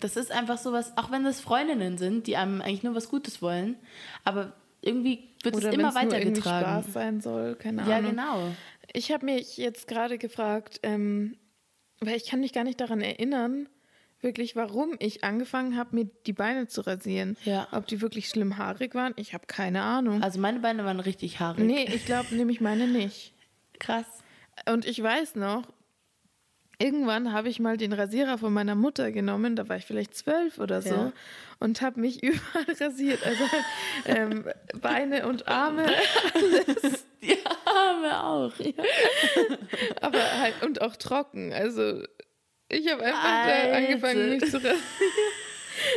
das 0.00 0.16
ist 0.16 0.32
einfach 0.32 0.58
sowas, 0.58 0.92
auch 0.96 1.10
wenn 1.10 1.24
das 1.24 1.40
Freundinnen 1.40 1.96
sind, 1.96 2.26
die 2.26 2.36
einem 2.36 2.60
eigentlich 2.60 2.82
nur 2.82 2.94
was 2.94 3.08
Gutes 3.08 3.40
wollen, 3.40 3.76
aber 4.24 4.52
irgendwie 4.82 5.20
wird 5.44 5.56
Oder 5.56 5.68
es 5.70 5.74
immer 5.74 5.94
weitergetragen. 5.94 6.82
Spaß 6.82 6.92
sein 6.92 7.20
soll, 7.20 7.54
keine 7.54 7.88
Ja, 7.88 7.96
Ahnung. 7.98 8.10
genau. 8.10 8.48
Ich 8.92 9.10
habe 9.12 9.24
mich 9.24 9.56
jetzt 9.56 9.86
gerade 9.88 10.18
gefragt, 10.18 10.80
ähm, 10.82 11.36
weil 12.00 12.16
ich 12.16 12.26
kann 12.26 12.40
mich 12.40 12.52
gar 12.52 12.64
nicht 12.64 12.80
daran 12.80 13.00
erinnern, 13.00 13.68
wirklich, 14.20 14.54
warum 14.54 14.94
ich 15.00 15.24
angefangen 15.24 15.76
habe, 15.76 15.96
mir 15.96 16.04
die 16.26 16.32
Beine 16.32 16.68
zu 16.68 16.80
rasieren. 16.86 17.36
Ja. 17.44 17.66
Ob 17.72 17.86
die 17.86 18.00
wirklich 18.00 18.28
schlimm 18.28 18.56
haarig 18.56 18.94
waren, 18.94 19.14
ich 19.16 19.34
habe 19.34 19.46
keine 19.46 19.82
Ahnung. 19.82 20.22
Also 20.22 20.38
meine 20.40 20.60
Beine 20.60 20.84
waren 20.84 21.00
richtig 21.00 21.40
haarig. 21.40 21.64
nee, 21.64 21.84
ich 21.84 22.04
glaube 22.06 22.34
nämlich 22.34 22.60
meine 22.60 22.86
nicht. 22.86 23.34
Krass. 23.80 24.06
Und 24.70 24.84
ich 24.84 25.02
weiß 25.02 25.34
noch, 25.36 25.64
irgendwann 26.78 27.32
habe 27.32 27.48
ich 27.48 27.58
mal 27.58 27.76
den 27.76 27.92
Rasierer 27.92 28.38
von 28.38 28.52
meiner 28.52 28.74
Mutter 28.74 29.10
genommen, 29.12 29.56
da 29.56 29.68
war 29.68 29.76
ich 29.76 29.86
vielleicht 29.86 30.14
zwölf 30.14 30.58
oder 30.58 30.82
so, 30.82 30.94
Ja. 30.94 31.12
und 31.58 31.80
habe 31.80 32.00
mich 32.00 32.22
überall 32.22 32.76
rasiert. 32.80 33.24
Also 33.26 33.44
ähm, 34.06 34.44
Beine 34.80 35.26
und 35.26 35.48
Arme, 35.48 35.86
Die 36.34 36.86
Arme 37.82 38.24
auch. 38.24 38.52
aber 40.00 40.18
halt 40.40 40.62
und 40.62 40.80
auch 40.82 40.96
trocken. 40.96 41.52
Also 41.52 42.02
ich 42.68 42.90
habe 42.90 43.02
einfach 43.04 43.22
da 43.22 43.52
Alter. 43.52 43.76
angefangen, 43.76 44.30
mich 44.30 44.44
zu 44.50 44.56
rasieren. 44.56 44.78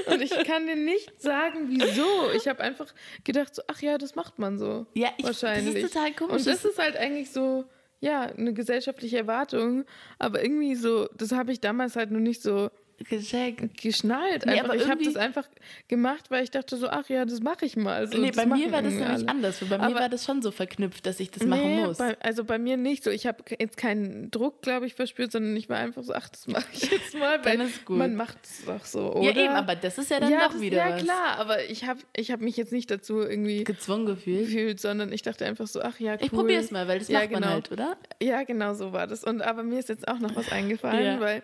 Und 0.08 0.22
ich 0.22 0.32
kann 0.46 0.66
dir 0.66 0.76
nicht 0.78 1.22
sagen, 1.22 1.68
wieso. 1.70 2.32
Ich 2.36 2.48
habe 2.48 2.62
einfach 2.64 2.88
gedacht, 3.24 3.54
so, 3.54 3.62
ach 3.68 3.82
ja, 3.82 3.98
das 3.98 4.16
macht 4.16 4.40
man 4.40 4.58
so. 4.58 4.88
Ja, 4.94 5.10
ich- 5.18 5.26
das 5.26 5.36
ist 5.38 5.44
wahrscheinlich. 5.44 5.92
total 5.92 6.14
komisch. 6.14 6.34
Und 6.38 6.48
das 6.48 6.66
ist 6.66 6.80
halt 6.80 6.96
eigentlich 6.96 7.30
so, 7.32 7.66
ja, 8.00 8.22
eine 8.22 8.54
gesellschaftliche 8.54 9.18
Erwartung. 9.18 9.84
Aber 10.18 10.42
irgendwie 10.42 10.76
so, 10.76 11.08
das 11.16 11.34
habe 11.34 11.52
ich 11.52 11.60
damals 11.60 11.96
halt 11.98 12.10
noch 12.12 12.20
nicht 12.22 12.42
so 12.42 12.72
Gecheckt. 13.10 13.82
geschnallt. 13.82 14.46
Nee, 14.46 14.54
Einfach. 14.54 14.66
aber 14.66 14.76
ich 14.76 14.90
habe 14.90 15.04
das 15.04 15.16
einfach 15.16 15.48
gemacht, 15.88 16.32
weil 16.32 16.44
ich 16.44 16.52
dachte 16.52 16.78
so, 16.78 16.88
ach 16.88 17.10
ja, 17.10 17.26
das 17.26 17.42
mache 17.42 17.66
ich 17.66 17.76
mal. 17.76 18.08
So, 18.08 18.18
nee, 18.18 18.32
bei 18.32 18.46
mir 18.46 18.72
war 18.72 18.82
das 18.82 18.94
nämlich 18.94 19.10
alle. 19.10 19.28
anders. 19.28 19.60
Bei 19.60 19.78
mir 19.78 19.84
Aber- 19.84 19.96
war 20.00 20.10
das 20.10 20.24
schon 20.26 20.42
so 20.42 20.52
verknüpft, 20.52 21.06
dass 21.06 21.20
ich 21.20 21.30
das 21.32 21.44
machen 21.44 21.62
nee, 21.76 21.86
muss. 21.86 21.98
Bei, 21.98 22.18
also 22.22 22.44
bei 22.46 22.58
mir 22.58 22.78
nicht 22.78 23.04
so. 23.04 23.10
Ich 23.12 23.28
habe 23.28 23.44
jetzt 23.60 23.78
keinen 23.78 24.32
Druck, 24.32 24.62
glaube 24.62 24.86
ich, 24.86 24.94
verspürt, 24.96 25.32
sondern 25.32 25.56
ich 25.58 25.68
war 25.70 25.78
einfach 25.78 26.04
so, 26.04 26.14
ach, 26.14 26.30
das 26.30 26.48
mache 26.48 26.66
ich 26.74 26.90
jetzt 26.90 27.14
mal, 27.20 27.44
weil 27.44 27.58
Dann 27.58 27.68
ist 27.68 27.86
gut. 27.86 27.98
man 27.98 28.16
macht 28.16 28.38
es 28.44 28.66
doch 28.66 28.86
so, 28.86 29.14
oder? 29.14 29.32
ja, 29.32 29.44
eben, 29.46 29.54
aber 29.54 29.76
das 29.76 29.98
ist 29.98 30.10
ja 30.10 30.20
dann 30.20 30.32
ja, 30.32 30.48
doch 30.48 30.60
wieder 30.60 30.78
Ja, 30.78 30.98
klar, 30.98 31.38
aber 31.38 31.64
ich 31.70 31.86
habe 31.86 32.00
ich 32.16 32.32
hab 32.32 32.40
mich 32.42 32.56
jetzt 32.58 32.72
nicht 32.72 32.90
dazu 32.90 33.20
irgendwie 33.20 33.64
gezwungen 33.64 34.06
gefühlt. 34.06 34.46
gefühlt, 34.48 34.80
sondern 34.80 35.12
ich 35.12 35.22
dachte 35.22 35.46
einfach 35.46 35.68
so, 35.68 35.82
ach 35.82 36.00
ja, 36.00 36.14
cool. 36.14 36.20
Ich 36.22 36.32
probiere 36.32 36.62
es 36.62 36.72
mal, 36.72 36.88
weil 36.88 37.00
das 37.00 37.08
Ja, 37.10 37.20
macht 37.20 37.32
man 37.32 37.42
genau. 37.42 37.54
halt, 37.54 37.72
oder? 37.72 37.98
Ja, 38.22 38.44
genau 38.44 38.74
so 38.74 38.94
war 38.94 39.06
das. 39.08 39.24
Und 39.24 39.42
aber 39.42 39.64
mir 39.64 39.80
ist 39.80 39.90
jetzt 39.90 40.08
auch 40.08 40.20
noch 40.20 40.36
was 40.36 40.52
eingefallen, 40.52 41.06
Ja. 41.06 41.20
weil 41.20 41.44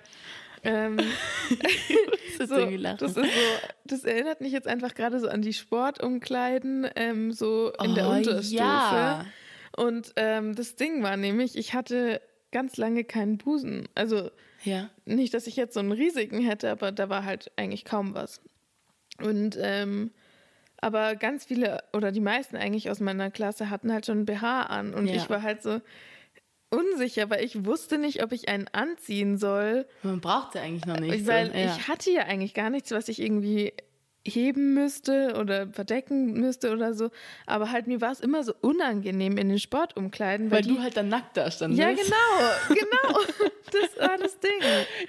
ähm, 0.63 0.97
Das 2.37 2.49
so, 2.49 2.65
das 2.97 3.13
so, 3.13 3.21
das 3.85 4.03
erinnert 4.03 4.41
mich 4.41 4.51
jetzt 4.51 4.67
einfach 4.67 4.93
gerade 4.95 5.19
so 5.19 5.27
an 5.27 5.41
die 5.41 5.53
Sportumkleiden, 5.53 6.87
ähm, 6.95 7.31
so 7.31 7.71
in 7.83 7.93
der 7.95 8.07
Oh, 8.07 8.13
Unterstufe. 8.13 8.55
ja. 8.55 9.25
Und 9.77 10.13
ähm, 10.15 10.55
das 10.55 10.75
Ding 10.75 11.03
war 11.03 11.17
nämlich, 11.17 11.55
ich 11.57 11.73
hatte 11.73 12.21
ganz 12.51 12.77
lange 12.77 13.03
keinen 13.03 13.37
Busen. 13.37 13.87
Also 13.95 14.31
ja. 14.63 14.89
nicht, 15.05 15.33
dass 15.33 15.47
ich 15.47 15.55
jetzt 15.55 15.73
so 15.73 15.79
einen 15.79 15.91
riesigen 15.91 16.41
hätte, 16.41 16.69
aber 16.71 16.91
da 16.91 17.09
war 17.09 17.23
halt 17.25 17.51
eigentlich 17.55 17.85
kaum 17.85 18.13
was. 18.15 18.41
Und 19.21 19.57
ähm, 19.61 20.11
aber 20.77 21.15
ganz 21.15 21.45
viele 21.45 21.83
oder 21.93 22.11
die 22.11 22.19
meisten 22.21 22.55
eigentlich 22.57 22.89
aus 22.89 22.99
meiner 22.99 23.29
Klasse 23.29 23.69
hatten 23.69 23.93
halt 23.93 24.07
schon 24.07 24.17
einen 24.19 24.25
BH 24.25 24.63
an 24.63 24.93
und 24.95 25.07
Ja. 25.07 25.15
ich 25.15 25.29
war 25.29 25.43
halt 25.43 25.61
so 25.61 25.79
unsicher, 26.71 27.29
weil 27.29 27.43
ich 27.43 27.65
wusste 27.65 27.97
nicht, 27.97 28.23
ob 28.23 28.31
ich 28.31 28.49
einen 28.49 28.67
anziehen 28.71 29.37
soll, 29.37 29.85
Man 30.03 30.21
braucht 30.21 30.55
ja 30.55 30.61
eigentlich 30.61 30.85
noch 30.85 30.99
nicht. 30.99 31.27
weil 31.27 31.47
so. 31.51 31.57
ja. 31.57 31.65
ich 31.77 31.87
hatte 31.87 32.11
ja 32.11 32.23
eigentlich 32.23 32.53
gar 32.53 32.69
nichts, 32.69 32.91
was 32.91 33.07
ich 33.09 33.21
irgendwie 33.21 33.73
heben 34.23 34.75
müsste 34.75 35.35
oder 35.39 35.67
verdecken 35.73 36.33
müsste 36.33 36.71
oder 36.71 36.93
so, 36.93 37.09
aber 37.47 37.71
halt 37.71 37.87
mir 37.87 38.01
war 38.01 38.11
es 38.11 38.19
immer 38.19 38.43
so 38.43 38.53
unangenehm 38.61 39.37
in 39.37 39.49
den 39.49 39.57
Sportumkleiden, 39.59 40.51
weil, 40.51 40.57
weil 40.57 40.61
die 40.63 40.75
du 40.75 40.81
halt 40.81 40.95
dann 40.95 41.09
nackt 41.09 41.37
da 41.37 41.49
standest. 41.49 41.79
ja 41.81 41.91
genau, 41.91 42.69
genau, 42.69 43.19
das 43.71 44.07
war 44.09 44.17
das 44.17 44.37
Ding. 44.39 44.51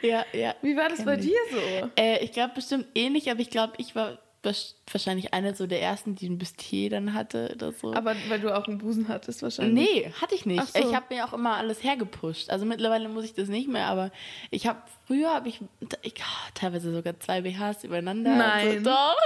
Ja, 0.01 0.25
ja. 0.33 0.55
Wie 0.63 0.77
war 0.77 0.89
das 0.89 1.05
bei 1.05 1.17
ich. 1.17 1.27
dir 1.27 1.39
so? 1.51 1.91
Äh, 1.97 2.25
ich 2.25 2.33
glaube 2.33 2.55
bestimmt 2.55 2.87
ähnlich, 2.95 3.31
aber 3.31 3.41
ich 3.41 3.51
glaube, 3.51 3.75
ich 3.77 3.95
war 3.95 4.19
wahrscheinlich 4.43 5.33
eine 5.33 5.55
so 5.55 5.67
der 5.67 5.81
ersten, 5.81 6.15
die 6.15 6.29
ein 6.29 6.39
Bustier 6.39 6.91
dann 6.91 7.15
hatte 7.15 7.53
oder 7.55 7.73
so. 7.73 7.95
Aber 7.95 8.17
weil 8.29 8.41
du 8.41 8.57
auch 8.57 8.67
einen 8.67 8.79
Busen 8.79 9.09
hattest 9.09 9.43
wahrscheinlich. 9.43 9.89
Nee, 9.89 10.13
hatte 10.21 10.35
ich 10.35 10.47
nicht. 10.47 10.67
So. 10.67 10.79
Ich 10.79 10.95
habe 10.95 11.15
mir 11.15 11.25
auch 11.25 11.33
immer 11.33 11.57
alles 11.57 11.83
hergepusht. 11.83 12.51
Also 12.51 12.67
mittlerweile 12.67 13.09
muss 13.09 13.25
ich 13.25 13.35
das 13.35 13.49
nicht 13.49 13.69
mehr, 13.69 13.87
aber 13.87 14.11
ich 14.51 14.67
habe 14.67 14.81
früher 15.07 15.33
habe 15.33 15.49
ich, 15.49 15.61
ich 16.03 16.15
ah, 16.23 16.51
teilweise 16.55 16.93
sogar 16.93 17.19
zwei 17.21 17.43
BHs 17.43 17.85
übereinander. 17.85 18.35
Nein. 18.35 18.85
So, 18.85 18.91
doch. 18.91 19.17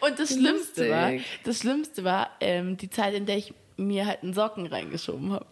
Und 0.00 0.18
das 0.18 0.34
Schlimmste 0.34 0.90
war, 0.90 1.12
Lustig. 1.12 1.40
das 1.44 1.58
Schlimmste 1.58 2.04
war 2.04 2.30
ähm, 2.40 2.76
die 2.76 2.90
Zeit, 2.90 3.14
in 3.14 3.26
der 3.26 3.38
ich 3.38 3.52
mir 3.76 4.06
halt 4.06 4.22
einen 4.22 4.32
Socken 4.32 4.66
reingeschoben 4.66 5.32
habe. 5.32 5.46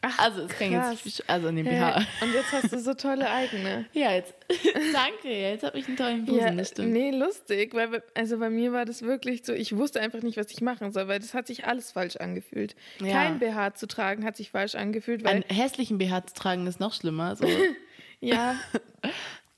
Ach, 0.00 0.16
Also 0.18 0.42
es 0.42 0.52
krass. 0.52 1.00
jetzt 1.04 1.28
also 1.28 1.48
in 1.48 1.56
den 1.56 1.66
Hä? 1.66 1.76
BH. 1.80 1.96
Und 2.22 2.32
jetzt 2.32 2.52
hast 2.52 2.72
du 2.72 2.78
so 2.78 2.94
tolle 2.94 3.28
eigene. 3.28 3.84
Ja, 3.92 4.12
jetzt. 4.12 4.32
Danke, 4.92 5.28
jetzt 5.28 5.64
habe 5.64 5.76
ich 5.78 5.88
einen 5.88 5.96
tollen 5.96 6.24
Busen, 6.24 6.40
Ja, 6.40 6.50
das 6.52 6.68
stimmt. 6.68 6.92
nee, 6.92 7.10
lustig, 7.10 7.74
weil 7.74 7.88
bei- 7.88 8.02
also 8.14 8.38
bei 8.38 8.48
mir 8.48 8.72
war 8.72 8.84
das 8.84 9.02
wirklich 9.02 9.44
so, 9.44 9.52
ich 9.52 9.76
wusste 9.76 10.00
einfach 10.00 10.22
nicht, 10.22 10.36
was 10.36 10.50
ich 10.52 10.60
machen 10.60 10.92
soll, 10.92 11.08
weil 11.08 11.18
das 11.18 11.34
hat 11.34 11.48
sich 11.48 11.66
alles 11.66 11.90
falsch 11.92 12.16
angefühlt. 12.16 12.76
Ja. 13.00 13.12
Kein 13.12 13.40
BH 13.40 13.74
zu 13.74 13.88
tragen 13.88 14.24
hat 14.24 14.36
sich 14.36 14.50
falsch 14.52 14.76
angefühlt, 14.76 15.24
weil 15.24 15.34
Einen 15.34 15.44
hässlichen 15.48 15.98
BH 15.98 16.26
zu 16.28 16.34
tragen 16.34 16.66
ist 16.68 16.78
noch 16.78 16.94
schlimmer. 16.94 17.34
So. 17.34 17.46
ja, 18.20 18.54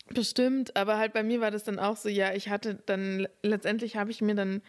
bestimmt, 0.09 0.77
aber 0.77 0.99
halt 0.99 1.13
bei 1.13 1.23
mir 1.23 1.41
war 1.41 1.51
das 1.51 1.65
dann 1.65 1.79
auch 1.79 1.97
so, 1.97 2.09
ja, 2.09 2.33
ich 2.33 2.49
hatte 2.49 2.79
dann 2.87 3.29
letztendlich 3.43 3.97
habe 3.97 4.11
ich 4.11 4.21
mir 4.21 4.35
dann 4.35 4.63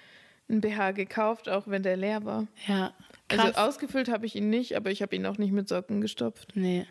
einen 0.49 0.61
BH 0.61 0.91
gekauft, 0.91 1.49
auch 1.49 1.67
wenn 1.67 1.83
der 1.83 1.97
leer 1.97 2.25
war. 2.25 2.47
ja, 2.67 2.93
krass. 3.29 3.55
Also 3.55 3.59
ausgefüllt 3.59 4.09
habe 4.09 4.25
ich 4.25 4.35
ihn 4.35 4.49
nicht, 4.49 4.75
aber 4.75 4.91
ich 4.91 5.01
habe 5.01 5.15
ihn 5.15 5.25
auch 5.25 5.37
nicht 5.37 5.51
mit 5.51 5.67
Socken 5.67 6.01
gestopft. 6.01 6.55
nee. 6.55 6.85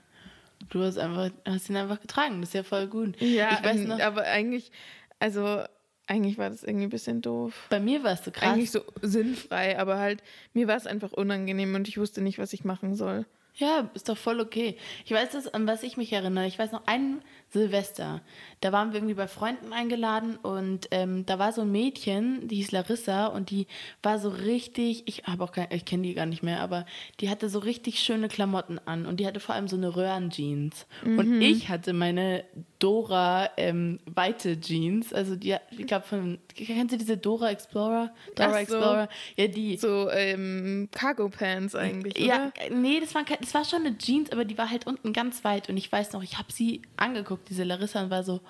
Du 0.69 0.83
hast, 0.83 0.99
einfach, 0.99 1.31
hast 1.47 1.71
ihn 1.71 1.77
einfach 1.77 2.03
getragen, 2.03 2.41
das 2.41 2.51
ist 2.51 2.55
ja 2.55 2.63
voll 2.63 2.87
gut. 2.87 3.19
Ja, 3.19 3.59
ich 3.59 3.65
weiß 3.65 3.81
noch, 3.87 3.99
aber 3.99 4.25
eigentlich, 4.25 4.71
also 5.19 5.65
eigentlich 6.07 6.39
war 6.39 6.51
das 6.51 6.65
irgendwie 6.65 6.87
ein 6.87 6.91
bisschen 6.91 7.23
doof. 7.23 7.67
bei 7.71 7.81
mir 7.81 8.03
war 8.03 8.13
es 8.13 8.25
so 8.25 8.31
krass. 8.31 8.53
Eigentlich 8.53 8.71
so 8.71 8.83
sinnfrei, 9.01 9.79
aber 9.79 9.99
halt, 9.99 10.23
mir 10.53 10.69
war 10.69 10.77
es 10.77 10.87
einfach 10.87 11.13
unangenehm 11.13 11.75
und 11.75 11.89
ich 11.89 11.97
wusste 11.99 12.21
nicht, 12.21 12.39
was 12.39 12.53
ich 12.53 12.65
machen 12.65 12.95
soll. 12.95 13.25
Ja, 13.55 13.91
ist 13.95 14.09
doch 14.09 14.19
voll 14.19 14.41
okay. 14.41 14.77
Ich 15.05 15.13
weiß 15.13 15.31
das, 15.31 15.49
an 15.49 15.67
was 15.67 15.83
ich 15.83 15.97
mich 15.97 16.13
erinnere. 16.13 16.47
Ich 16.47 16.59
weiß 16.59 16.73
noch, 16.73 16.87
ein 16.87 17.23
Silvester, 17.53 18.21
da 18.61 18.73
waren 18.73 18.91
wir 18.93 18.99
irgendwie 18.99 19.15
bei 19.15 19.27
Freunden 19.29 19.73
eingeladen 19.73 20.37
und 20.37 20.87
ähm, 20.93 21.27
da 21.27 21.39
war 21.39 21.53
so 21.53 21.63
ein 21.63 21.73
Mädchen, 21.73 22.47
die 22.47 22.57
hieß 22.57 22.71
Larissa 22.73 23.27
und 23.27 23.51
die 23.51 23.67
war 24.03 24.19
so 24.19 24.29
richtig, 24.29 25.03
ich 25.07 25.25
habe 25.25 25.43
auch 25.45 25.53
kein, 25.53 25.67
ich 25.71 25.85
kenne 25.85 26.05
die 26.05 26.15
gar 26.15 26.27
nicht 26.27 26.43
mehr, 26.43 26.61
aber 26.61 26.87
die 27.21 27.29
hatte 27.29 27.49
so 27.49 27.59
richtig 27.59 27.99
schöne 28.01 28.29
Klamotten 28.29 28.79
an 28.85 29.05
und 29.07 29.19
die 29.19 29.27
hatte 29.27 29.41
vor 29.41 29.55
allem 29.55 29.67
so 29.69 29.77
eine 29.77 29.97
Röhrenjeans. 29.97 30.87
Und 31.05 31.41
ich 31.43 31.69
hatte 31.69 31.93
meine 31.93 32.45
Dora 32.79 33.51
ähm, 33.57 33.99
weite 34.07 34.59
Jeans, 34.61 35.13
also 35.13 35.37
die, 35.37 35.57
ich 35.77 35.87
glaube 35.87 36.07
von, 36.07 36.39
kennst 36.55 36.95
du 36.95 36.99
diese 36.99 37.17
Dora 37.17 37.51
Explorer? 37.51 38.11
Dora 38.37 38.51
so. 38.51 38.57
Explorer? 38.57 39.09
Ja, 39.37 39.47
die. 39.49 39.77
So 39.77 40.09
ähm, 40.11 40.89
Cargo 40.93 41.29
Pants 41.29 41.75
eigentlich, 41.75 42.17
oder? 42.17 42.27
Ja, 42.27 42.53
nee, 42.71 43.01
das 43.01 43.15
war, 43.15 43.25
kein- 43.25 43.39
das 43.41 43.53
war 43.55 43.65
schon 43.65 43.81
eine 43.85 43.99
Jeans, 43.99 44.31
aber 44.33 44.45
die 44.45 44.57
war 44.57 44.71
halt 44.71 44.87
unten 44.87 45.13
ganz 45.13 45.45
weit. 45.45 45.69
Und 45.69 45.77
ich 45.77 45.91
weiß 45.91 46.13
noch, 46.13 46.23
ich 46.23 46.39
habe 46.39 46.51
sie 46.53 46.83
angeguckt, 46.97 47.40
diese 47.49 47.65
Larissa, 47.65 48.03
und 48.03 48.11
war 48.11 48.23
so, 48.25 48.41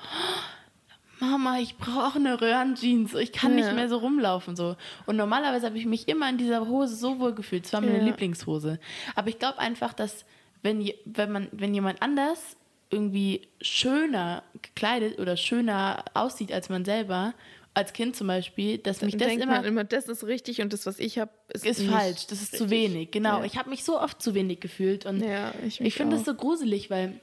Mama, 1.20 1.58
ich 1.58 1.76
brauche 1.76 2.18
eine 2.18 2.40
Röhrenjeans. 2.40 3.14
Ich 3.14 3.30
kann 3.32 3.56
Ja. 3.58 3.64
nicht 3.66 3.74
mehr 3.74 3.88
so 3.90 3.98
rumlaufen. 3.98 4.56
So. 4.56 4.76
Und 5.04 5.16
normalerweise 5.16 5.66
habe 5.66 5.76
ich 5.76 5.84
mich 5.84 6.08
immer 6.08 6.28
in 6.30 6.38
dieser 6.38 6.66
Hose 6.66 6.96
so 6.96 7.18
wohl 7.18 7.34
gefühlt. 7.34 7.66
Es 7.66 7.72
war 7.74 7.82
meine 7.82 7.98
Ja. 7.98 8.04
Lieblingshose. 8.04 8.78
Aber 9.14 9.28
ich 9.28 9.38
glaube 9.38 9.58
einfach, 9.58 9.92
dass 9.92 10.24
wenn, 10.62 10.90
wenn, 11.04 11.30
man, 11.30 11.48
wenn 11.52 11.74
jemand 11.74 12.00
anders 12.00 12.56
irgendwie 12.88 13.48
schöner 13.60 14.42
gekleidet 14.62 15.18
oder 15.18 15.36
schöner 15.36 16.04
aussieht 16.14 16.52
als 16.52 16.70
man 16.70 16.84
selber, 16.86 17.34
als 17.74 17.92
Kind 17.92 18.16
zum 18.16 18.26
Beispiel, 18.26 18.78
dass 18.78 19.00
mich 19.02 19.12
Dann 19.12 19.18
das 19.20 19.28
denkt 19.28 19.44
immer 19.44 19.56
man 19.56 19.64
immer, 19.64 19.84
das 19.84 20.08
ist 20.08 20.24
richtig 20.24 20.60
und 20.60 20.72
das, 20.72 20.86
was 20.86 20.98
ich 20.98 21.18
habe, 21.18 21.30
ist, 21.52 21.64
ist 21.64 21.82
falsch, 21.82 22.26
das 22.26 22.42
ist 22.42 22.56
zu 22.56 22.64
richtig. 22.64 22.70
wenig. 22.94 23.10
Genau, 23.12 23.38
Ja. 23.40 23.44
ich 23.44 23.58
habe 23.58 23.70
mich 23.70 23.84
so 23.84 24.00
oft 24.00 24.20
zu 24.20 24.34
wenig 24.34 24.58
gefühlt 24.60 25.06
und 25.06 25.20
Ja, 25.22 25.52
ich 25.64 25.80
ich, 25.80 25.94
finde 25.94 26.16
das 26.16 26.24
so 26.24 26.34
gruselig, 26.34 26.90
weil 26.90 27.20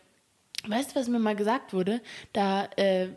weißt 0.69 0.91
du, 0.95 0.99
was 0.99 1.07
mir 1.07 1.19
mal 1.19 1.35
gesagt 1.35 1.73
wurde? 1.73 2.01
Da 2.33 2.65
äh, 2.75 3.09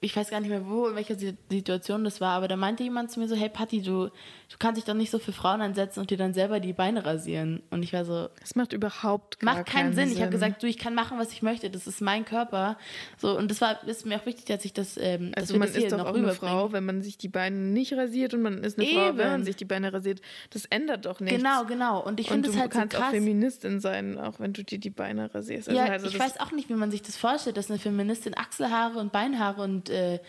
ich 0.00 0.16
weiß 0.16 0.30
gar 0.30 0.40
nicht 0.40 0.48
mehr 0.48 0.66
wo, 0.66 0.86
in 0.86 0.96
welcher 0.96 1.16
Situation 1.16 2.04
das 2.04 2.20
war, 2.20 2.30
aber 2.30 2.48
da 2.48 2.56
meinte 2.56 2.82
jemand 2.82 3.10
zu 3.10 3.20
mir 3.20 3.28
so, 3.28 3.36
hey 3.36 3.50
Patti, 3.50 3.82
du, 3.82 4.06
du 4.06 4.56
kannst 4.58 4.78
dich 4.78 4.86
doch 4.86 4.94
nicht 4.94 5.10
so 5.10 5.18
für 5.18 5.32
Frauen 5.32 5.60
ansetzen 5.60 6.00
und 6.00 6.10
dir 6.10 6.16
dann 6.16 6.32
selber 6.32 6.58
die 6.58 6.72
Beine 6.72 7.04
rasieren. 7.04 7.62
Und 7.70 7.82
ich 7.82 7.92
war 7.92 8.06
so, 8.06 8.28
das 8.40 8.56
macht 8.56 8.72
überhaupt 8.72 9.40
gar 9.40 9.54
macht 9.54 9.66
keinen, 9.66 9.94
Sinn. 9.94 10.08
Sinn. 10.08 10.16
Ich 10.16 10.22
habe 10.22 10.30
gesagt, 10.30 10.62
du, 10.62 10.66
ich 10.66 10.78
kann 10.78 10.94
machen, 10.94 11.18
was 11.18 11.32
ich 11.32 11.42
möchte, 11.42 11.68
das 11.68 11.86
ist 11.86 12.00
mein 12.00 12.24
Körper. 12.24 12.78
So, 13.18 13.36
und 13.36 13.50
das 13.50 13.60
war, 13.60 13.86
ist 13.86 14.06
mir 14.06 14.18
auch 14.18 14.24
wichtig, 14.24 14.46
dass 14.46 14.64
ich 14.64 14.72
das, 14.72 14.96
ähm, 14.96 15.32
dass 15.32 15.42
also 15.42 15.54
wir 15.54 15.58
man 15.58 15.68
das 15.68 15.76
hier 15.76 15.86
ist 15.86 15.92
doch 15.92 16.06
auch 16.06 16.14
eine. 16.14 16.32
Frau, 16.32 16.72
wenn 16.72 16.86
man 16.86 17.02
sich 17.02 17.18
die 17.18 17.28
Beine 17.28 17.56
nicht 17.56 17.92
rasiert 17.92 18.32
und 18.32 18.40
man 18.40 18.64
ist 18.64 18.78
eine 18.78 18.88
Frau, 18.88 19.08
wenn 19.08 19.16
man 19.16 19.34
Eben. 19.34 19.44
sich 19.44 19.56
die 19.56 19.64
Beine 19.66 19.92
rasiert. 19.92 20.22
Das 20.48 20.64
ändert 20.64 21.04
doch 21.04 21.20
nichts. 21.20 21.36
Genau, 21.36 21.64
genau. 21.66 22.02
Und 22.02 22.20
ich 22.20 22.28
finde 22.28 22.48
du 22.48 22.54
es 22.54 22.60
halt 22.60 22.72
so 22.72 22.78
kannst 22.78 22.96
auch 22.96 23.00
krass. 23.00 23.10
Feministin 23.10 23.80
sein, 23.80 24.18
auch 24.18 24.40
wenn 24.40 24.54
du 24.54 24.64
dir 24.64 24.78
die 24.78 24.90
Beine 24.90 25.34
rasierst. 25.34 25.68
Also 25.68 25.78
ja, 25.78 25.86
also 25.86 26.06
ich 26.06 26.18
weiß 26.18 26.40
auch 26.40 26.52
nicht, 26.52 26.70
wie 26.70 26.74
man 26.74 26.90
sich 26.90 27.02
das 27.02 27.16
vorstellt, 27.16 27.58
dass 27.58 27.68
eine 27.68 27.78
Feministin 27.78 28.34
Achselhaare 28.36 28.98
und 28.98 29.12
Beinhaare 29.12 29.49
und 29.58 29.90
äh, 29.90 30.20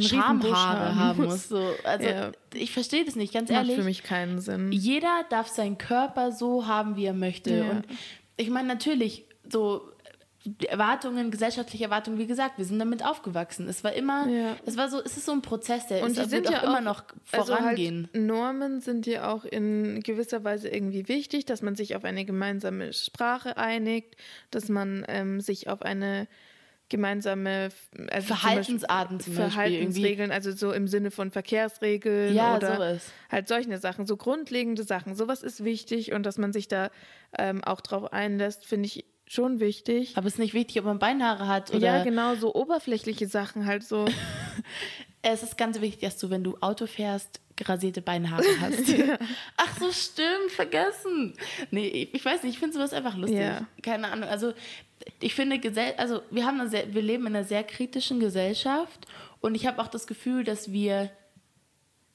Schamhaare 0.00 0.96
haben 0.96 1.24
muss. 1.24 1.48
So. 1.48 1.62
Also 1.84 2.06
Ja. 2.06 2.32
ich 2.54 2.72
verstehe 2.72 3.04
das 3.04 3.16
nicht, 3.16 3.32
ganz 3.32 3.48
macht 3.50 3.58
ehrlich. 3.60 3.76
für 3.76 3.84
mich 3.84 4.02
keinen 4.02 4.40
Sinn. 4.40 4.72
Jeder 4.72 5.24
darf 5.30 5.48
seinen 5.48 5.78
Körper 5.78 6.32
so 6.32 6.66
haben, 6.66 6.96
wie 6.96 7.04
er 7.06 7.14
möchte. 7.14 7.54
Ja. 7.56 7.70
Und 7.70 7.84
ich 8.36 8.50
meine, 8.50 8.68
natürlich, 8.68 9.24
so 9.50 9.82
Erwartungen, 10.68 11.30
gesellschaftliche 11.30 11.84
Erwartungen, 11.84 12.16
wie 12.18 12.26
gesagt, 12.26 12.56
wir 12.58 12.64
sind 12.64 12.78
damit 12.78 13.04
aufgewachsen. 13.04 13.68
Es 13.68 13.84
war 13.84 13.92
immer, 13.92 14.26
Ja. 14.28 14.56
es 14.64 14.76
war 14.78 14.88
so, 14.88 14.98
es 15.02 15.16
ist 15.16 15.26
so 15.26 15.32
ein 15.32 15.42
Prozess, 15.42 15.88
der 15.88 16.02
Und 16.02 16.12
ist, 16.12 16.16
die 16.16 16.20
wird 16.30 16.46
sind 16.46 16.48
auch 16.48 16.62
ja 16.62 16.68
immer 16.68 16.78
auch- 16.78 16.82
noch 16.82 17.02
Also 17.32 17.54
vorangehen. 17.54 18.08
halt 18.14 18.24
Normen 18.24 18.80
sind 18.80 19.06
ja 19.06 19.30
auch 19.30 19.44
in 19.44 20.00
gewisser 20.02 20.44
Weise 20.44 20.68
irgendwie 20.68 21.06
wichtig, 21.08 21.44
dass 21.44 21.60
man 21.60 21.74
sich 21.76 21.96
auf 21.96 22.04
eine 22.04 22.24
gemeinsame 22.24 22.92
Sprache 22.94 23.56
einigt, 23.58 24.16
dass 24.50 24.68
man 24.70 25.04
ähm, 25.08 25.40
sich 25.40 25.68
auf 25.68 25.82
eine 25.82 26.28
gemeinsame 26.88 27.68
also 28.10 28.28
Verhaltensarten 28.28 29.20
zum 29.20 29.34
Beispiel 29.34 29.50
Verhaltensregeln, 29.50 30.32
also 30.32 30.52
so 30.52 30.72
im 30.72 30.88
Sinne 30.88 31.10
von 31.10 31.30
Verkehrsregeln 31.30 32.34
Ja, 32.34 32.56
oder 32.56 32.74
sowas. 32.74 33.12
halt 33.30 33.48
solche 33.48 33.76
Sachen, 33.78 34.06
so 34.06 34.16
grundlegende 34.16 34.84
Sachen. 34.84 35.14
Sowas 35.14 35.42
ist 35.42 35.64
wichtig 35.64 36.12
und 36.12 36.24
dass 36.24 36.38
man 36.38 36.52
sich 36.52 36.68
da 36.68 36.90
ähm, 37.36 37.62
auch 37.62 37.80
drauf 37.80 38.12
einlässt, 38.12 38.64
finde 38.66 38.86
ich 38.86 39.04
schon 39.26 39.60
wichtig. 39.60 40.16
Aber 40.16 40.26
es 40.26 40.34
ist 40.34 40.38
nicht 40.38 40.54
wichtig, 40.54 40.78
ob 40.78 40.86
man 40.86 40.98
Beinhaare 40.98 41.46
hat 41.46 41.70
oder. 41.74 41.84
ja, 41.84 42.04
genau, 42.04 42.34
so 42.34 42.54
oberflächliche 42.54 43.28
Sachen 43.28 43.66
halt 43.66 43.84
so. 43.84 44.06
Es 45.20 45.42
ist 45.42 45.58
ganz 45.58 45.80
wichtig, 45.80 46.00
dass 46.02 46.16
du, 46.16 46.30
wenn 46.30 46.44
du 46.44 46.56
Auto 46.60 46.86
fährst, 46.86 47.40
rasierte 47.64 48.00
Beinhaare 48.02 48.44
hast. 48.60 48.94
Ach 49.56 49.76
so, 49.78 49.90
stimmt, 49.90 50.50
vergessen. 50.50 51.34
Nee, 51.72 51.88
ich, 51.88 52.14
ich 52.14 52.24
weiß 52.24 52.44
nicht, 52.44 52.52
ich 52.52 52.58
finde 52.60 52.74
sowas 52.74 52.92
einfach 52.92 53.16
lustig. 53.16 53.40
Ja. 53.40 53.66
Keine 53.82 54.08
Ahnung. 54.08 54.28
Also, 54.28 54.52
ich 55.20 55.34
finde, 55.34 55.60
also 55.96 56.22
wir, 56.30 56.44
haben 56.46 56.60
eine 56.60 56.68
sehr, 56.70 56.92
wir 56.94 57.02
leben 57.02 57.26
in 57.26 57.36
einer 57.36 57.44
sehr 57.44 57.64
kritischen 57.64 58.20
Gesellschaft 58.20 59.06
und 59.40 59.54
ich 59.54 59.66
habe 59.66 59.80
auch 59.82 59.88
das 59.88 60.06
Gefühl, 60.06 60.44
dass 60.44 60.72
wir 60.72 61.10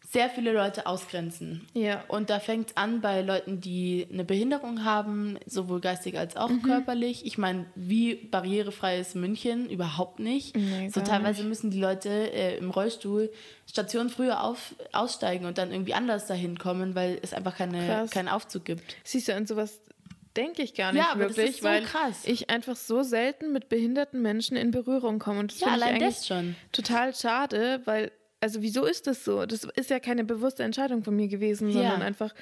sehr 0.09 0.29
viele 0.29 0.51
Leute 0.53 0.85
ausgrenzen. 0.85 1.65
Ja. 1.73 2.03
Und 2.07 2.29
da 2.29 2.39
fängt 2.39 2.69
es 2.69 2.77
an 2.77 3.01
bei 3.01 3.21
Leuten, 3.21 3.61
die 3.61 4.05
eine 4.13 4.23
Behinderung 4.23 4.83
haben, 4.83 5.39
sowohl 5.47 5.79
geistig 5.81 6.19
als 6.19 6.37
auch 6.37 6.49
Mhm. 6.49 6.61
körperlich. 6.61 7.25
Ich 7.25 7.39
meine, 7.39 7.65
wie 7.73 8.13
barrierefrei 8.13 8.99
ist 8.99 9.15
München? 9.15 9.67
Überhaupt 9.71 10.19
nicht. 10.19 10.55
Nee, 10.55 10.89
so 10.89 11.01
teilweise 11.01 11.43
müssen 11.43 11.71
die 11.71 11.79
Leute 11.79 12.09
äh, 12.09 12.57
im 12.57 12.69
Rollstuhl 12.69 13.31
Station 13.67 14.09
früher 14.09 14.43
auf, 14.43 14.75
aussteigen 14.91 15.45
und 15.47 15.57
dann 15.57 15.71
irgendwie 15.71 15.95
anders 15.95 16.27
dahin 16.27 16.59
kommen, 16.59 16.93
weil 16.93 17.17
es 17.23 17.33
einfach 17.33 17.57
keine, 17.57 17.83
Krass. 17.87 18.11
keinen 18.11 18.27
Aufzug 18.27 18.65
gibt. 18.65 18.83
Siehst 19.03 19.29
du, 19.29 19.33
an 19.35 19.47
sowas 19.47 19.79
denke 20.35 20.61
ich 20.63 20.73
gar 20.73 20.91
nicht 20.93 21.03
Ja, 21.03 21.17
wirklich, 21.17 21.57
so 21.57 21.63
weil 21.63 21.83
krass. 21.83 22.23
ich 22.25 22.49
einfach 22.49 22.75
so 22.75 23.03
selten 23.03 23.51
mit 23.51 23.69
behinderten 23.69 24.21
Menschen 24.21 24.57
in 24.57 24.71
Berührung 24.71 25.19
komme. 25.19 25.39
Und 25.39 25.51
das 25.51 25.59
Ja, 25.59 25.67
finde 25.67 25.79
ich 25.79 25.83
allein 25.85 25.95
eigentlich 26.01 26.15
das 26.17 26.27
schon. 26.27 26.55
total 26.71 27.15
schade, 27.15 27.81
weil, 27.85 28.11
also 28.39 28.61
wieso 28.61 28.85
ist 28.85 29.07
das 29.07 29.23
so? 29.23 29.45
Das 29.45 29.63
ist 29.75 29.89
ja 29.89 29.99
keine 29.99 30.23
bewusste 30.23 30.63
Entscheidung 30.63 31.03
von 31.03 31.15
mir 31.15 31.27
gewesen, 31.27 31.67
Ja. 31.69 31.73
sondern 31.73 32.01
einfach 32.01 32.33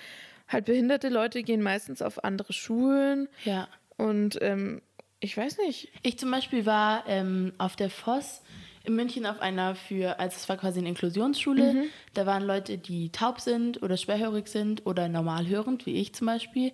halt 0.47 0.65
behinderte 0.65 1.09
Leute 1.09 1.43
gehen 1.43 1.61
meistens 1.61 2.01
auf 2.01 2.23
andere 2.23 2.53
Schulen 2.53 3.27
Ja. 3.45 3.67
und 3.97 4.37
ähm, 4.41 4.81
ich 5.19 5.37
weiß 5.37 5.59
nicht. 5.59 5.89
Ich 6.01 6.17
zum 6.17 6.31
Beispiel 6.31 6.65
war 6.65 7.03
ähm, 7.07 7.53
auf 7.59 7.75
der 7.75 7.89
Voss 7.91 8.41
in 8.83 8.95
München 8.95 9.27
auf 9.27 9.39
einer 9.39 9.75
für, 9.75 10.19
also 10.19 10.35
es 10.35 10.49
war 10.49 10.57
quasi 10.57 10.79
eine 10.79 10.89
Inklusionsschule. 10.89 11.73
Mhm. 11.73 11.83
Da 12.15 12.25
waren 12.25 12.41
Leute, 12.43 12.79
die 12.79 13.11
taub 13.11 13.39
sind 13.39 13.83
oder 13.83 13.95
schwerhörig 13.97 14.47
sind 14.47 14.83
oder 14.87 15.07
normalhörend, 15.07 15.85
wie 15.85 15.93
ich 16.01 16.15
zum 16.15 16.25
Beispiel. 16.25 16.71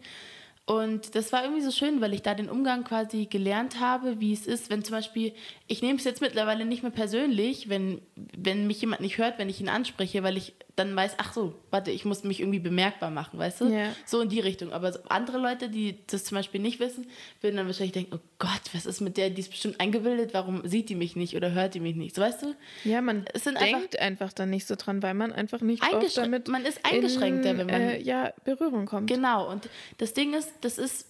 Und 0.68 1.16
das 1.16 1.32
war 1.32 1.44
irgendwie 1.44 1.64
so 1.64 1.72
schön, 1.72 2.02
weil 2.02 2.14
ich 2.14 2.24
da 2.24 2.34
den 2.34 2.50
Umgang 2.50 2.84
quasi 2.84 3.26
gelernt 3.26 3.80
habe, 3.80 4.20
wie 4.20 4.34
es 4.34 4.46
ist, 4.46 4.70
wenn 4.70 4.84
zum 4.84 4.98
Beispiel, 4.98 5.32
ich 5.68 5.82
nehme 5.82 5.98
es 5.98 6.04
jetzt 6.04 6.20
mittlerweile 6.20 6.66
nicht 6.66 6.84
mehr 6.84 6.92
persönlich, 6.92 7.70
wenn, 7.70 8.02
wenn 8.38 8.68
mich 8.68 8.82
jemand 8.82 9.02
nicht 9.02 9.18
hört, 9.18 9.40
wenn 9.40 9.48
ich 9.48 9.62
ihn 9.62 9.70
anspreche, 9.70 10.24
weil 10.24 10.36
ich 10.36 10.56
dann 10.78 10.96
weiß, 10.96 11.16
ach 11.18 11.34
so, 11.34 11.56
warte, 11.72 11.90
ich 11.92 12.06
muss 12.06 12.24
mich 12.24 12.40
irgendwie 12.40 12.60
bemerkbar 12.60 13.10
machen, 13.10 13.40
weißt 13.40 13.62
du? 13.62 13.66
Ja. 13.66 13.94
So 14.06 14.22
in 14.22 14.30
die 14.30 14.40
Richtung. 14.40 14.72
Aber 14.72 14.94
so 14.94 15.00
andere 15.10 15.40
Leute, 15.40 15.70
die 15.70 15.98
das 16.08 16.24
zum 16.24 16.36
Beispiel 16.38 16.62
nicht 16.62 16.80
wissen, 16.80 17.08
würden 17.42 17.58
dann 17.58 17.66
wahrscheinlich 17.66 17.94
denken, 17.94 18.16
oh 18.16 18.20
Gott, 18.38 18.62
was 18.74 18.86
ist 18.86 19.02
mit 19.02 19.18
der, 19.18 19.32
die 19.32 19.42
ist 19.42 19.50
bestimmt 19.50 19.80
eingebildet, 19.80 20.36
warum 20.36 20.66
sieht 20.68 20.90
die 20.90 20.96
mich 20.96 21.16
nicht 21.16 21.36
oder 21.36 21.52
hört 21.52 21.74
die 21.74 21.80
mich 21.80 21.96
nicht? 21.96 22.16
So 22.16 22.22
weißt 22.22 22.44
du? 22.44 22.56
Ja, 22.84 23.02
man 23.02 23.26
denkt 23.60 24.00
einfach, 24.00 24.32
dann 24.34 24.52
nicht 24.52 24.68
so 24.68 24.76
dran, 24.76 25.02
weil 25.02 25.16
man 25.16 25.34
einfach 25.34 25.62
nicht 25.62 25.82
oft 25.92 26.16
damit 26.16 26.48
man 26.48 26.64
ist 26.64 26.80
eingeschränkter, 26.86 27.52
in, 27.52 27.58
wenn 27.58 27.68
man- 27.68 27.82
äh, 27.82 28.00
ja, 28.00 28.32
Berührung 28.46 28.86
kommt. 28.86 29.08
Genau, 29.10 29.50
und 29.52 29.68
das 29.98 30.14
Ding 30.14 30.34
ist, 30.36 30.54
das 30.62 30.78
ist 30.78 31.08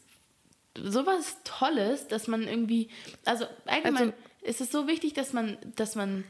sowas 0.81 1.37
Tolles, 1.43 2.07
dass 2.07 2.27
man 2.27 2.43
irgendwie, 2.47 2.89
also 3.25 3.45
allgemein 3.65 4.01
Also- 4.03 4.13
ist 4.43 4.61
es 4.61 4.71
so 4.71 4.87
wichtig, 4.87 5.13
dass 5.13 5.33
man, 5.33 5.57
dass 5.75 5.95
man, 5.95 6.23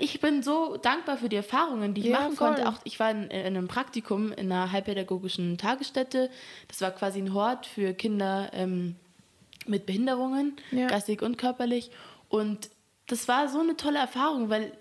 ich 0.00 0.20
bin 0.20 0.42
so 0.42 0.76
dankbar 0.76 1.16
für 1.16 1.28
die 1.28 1.36
Erfahrungen, 1.36 1.92
die 1.94 2.02
ich 2.02 2.06
Ja, 2.08 2.20
machen 2.20 2.36
voll. 2.36 2.48
konnte. 2.54 2.68
Auch 2.68 2.78
ich 2.84 3.00
war 3.00 3.10
in, 3.10 3.24
in 3.24 3.46
einem 3.46 3.68
Praktikum 3.68 4.32
in 4.32 4.52
einer 4.52 4.70
heilpädagogischen 4.70 5.58
Tagesstätte. 5.58 6.30
Das 6.68 6.80
war 6.80 6.90
quasi 6.92 7.18
ein 7.20 7.34
Hort 7.34 7.66
für 7.66 7.92
Kinder 7.94 8.50
ähm, 8.52 8.94
mit 9.66 9.84
Behinderungen, 9.86 10.56
Ja. 10.70 10.86
geistig 10.86 11.22
und 11.22 11.38
körperlich. 11.38 11.90
Und 12.28 12.70
das 13.08 13.26
war 13.26 13.48
so 13.48 13.60
eine 13.60 13.76
tolle 13.76 13.98
Erfahrung, 13.98 14.48
weil 14.48 14.72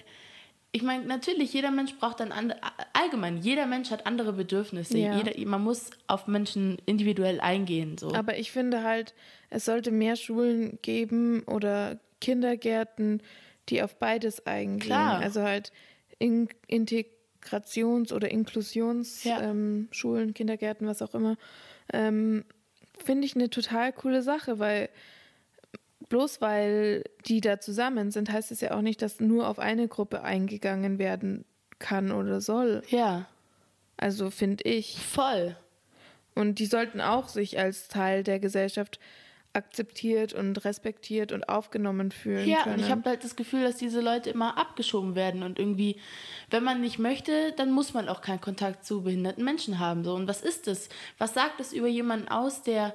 ich 0.73 0.83
meine, 0.83 1.05
natürlich, 1.05 1.53
jeder 1.53 1.71
Mensch 1.71 1.95
braucht 1.95 2.19
dann 2.19 2.31
andere, 2.31 2.59
allgemein, 2.93 3.37
jeder 3.37 3.65
Mensch 3.65 3.89
hat 3.89 4.05
andere 4.05 4.33
Bedürfnisse. 4.33 4.97
Ja. 4.97 5.17
Jeder, 5.17 5.31
man 5.49 5.63
muss 5.63 5.89
auf 6.05 6.27
Menschen 6.27 6.77
individuell 6.85 7.39
eingehen. 7.39 7.97
So. 7.97 8.13
Aber 8.13 8.37
ich 8.37 8.51
finde 8.51 8.83
halt, 8.83 9.15
es 9.49 9.65
sollte 9.65 9.89
mehr 9.91 10.15
Schulen 10.17 10.77
geben 10.83 11.41
oder 11.43 11.97
Kindergärten, 12.21 13.23
die 13.69 13.81
auf 13.83 13.97
beides 13.97 14.45
eingehen. 14.45 14.79
Klar. 14.87 15.19
Also 15.19 15.41
halt 15.41 15.71
in 16.19 16.49
Integrations- 16.69 18.11
oder 18.13 18.29
Inklusionsschulen, 18.31 19.39
Ja. 19.39 19.41
ähm, 19.51 20.33
Kindergärten, 20.33 20.87
was 20.87 21.01
auch 21.01 21.13
immer. 21.13 21.37
Ähm, 21.93 22.45
finde 23.03 23.25
ich 23.25 23.35
eine 23.35 23.49
total 23.49 23.93
coole 23.93 24.21
Sache, 24.23 24.59
weil 24.59 24.89
bloß 26.09 26.39
weil 26.41 27.03
die 27.25 27.41
da 27.41 27.59
zusammen 27.59 28.11
sind, 28.11 28.31
heißt 28.31 28.51
es 28.51 28.61
ja 28.61 28.71
auch 28.75 28.81
nicht, 28.81 29.01
dass 29.01 29.19
nur 29.19 29.47
auf 29.47 29.59
eine 29.59 29.87
Gruppe 29.87 30.23
eingegangen 30.23 30.99
werden 30.99 31.43
kann 31.79 32.11
oder 32.11 32.39
soll. 32.41 32.81
ja, 32.89 33.27
Also 33.97 34.29
finde 34.29 34.63
ich. 34.63 34.97
voll. 34.99 35.55
Und 36.33 36.59
die 36.59 36.65
sollten 36.67 37.01
auch 37.01 37.27
sich 37.29 37.59
als 37.59 37.87
Teil 37.87 38.23
der 38.23 38.39
Gesellschaft 38.39 38.99
akzeptiert 39.53 40.33
und 40.33 40.63
respektiert 40.65 41.31
und 41.31 41.49
aufgenommen 41.49 42.11
fühlen 42.11 42.47
Ja, 42.47 42.63
können. 42.63 42.75
und 42.75 42.81
ich 42.81 42.91
habe 42.91 43.09
halt 43.09 43.23
das 43.23 43.35
Gefühl, 43.35 43.63
dass 43.63 43.77
diese 43.77 44.01
Leute 44.01 44.29
immer 44.29 44.57
abgeschoben 44.57 45.15
werden 45.15 45.41
und 45.43 45.57
irgendwie, 45.57 45.99
wenn 46.51 46.63
man 46.63 46.81
nicht 46.81 46.99
möchte, 46.99 47.53
dann 47.57 47.71
muss 47.71 47.93
man 47.93 48.07
auch 48.07 48.21
keinen 48.21 48.41
Kontakt 48.41 48.85
zu 48.85 49.01
behinderten 49.03 49.43
Menschen 49.43 49.79
haben. 49.79 50.03
So. 50.03 50.13
Und 50.13 50.27
was 50.27 50.41
ist 50.41 50.67
das? 50.67 50.89
Was 51.17 51.33
sagt 51.33 51.59
das 51.59 51.73
über 51.73 51.87
jemanden 51.87 52.27
aus, 52.27 52.61
der, 52.61 52.93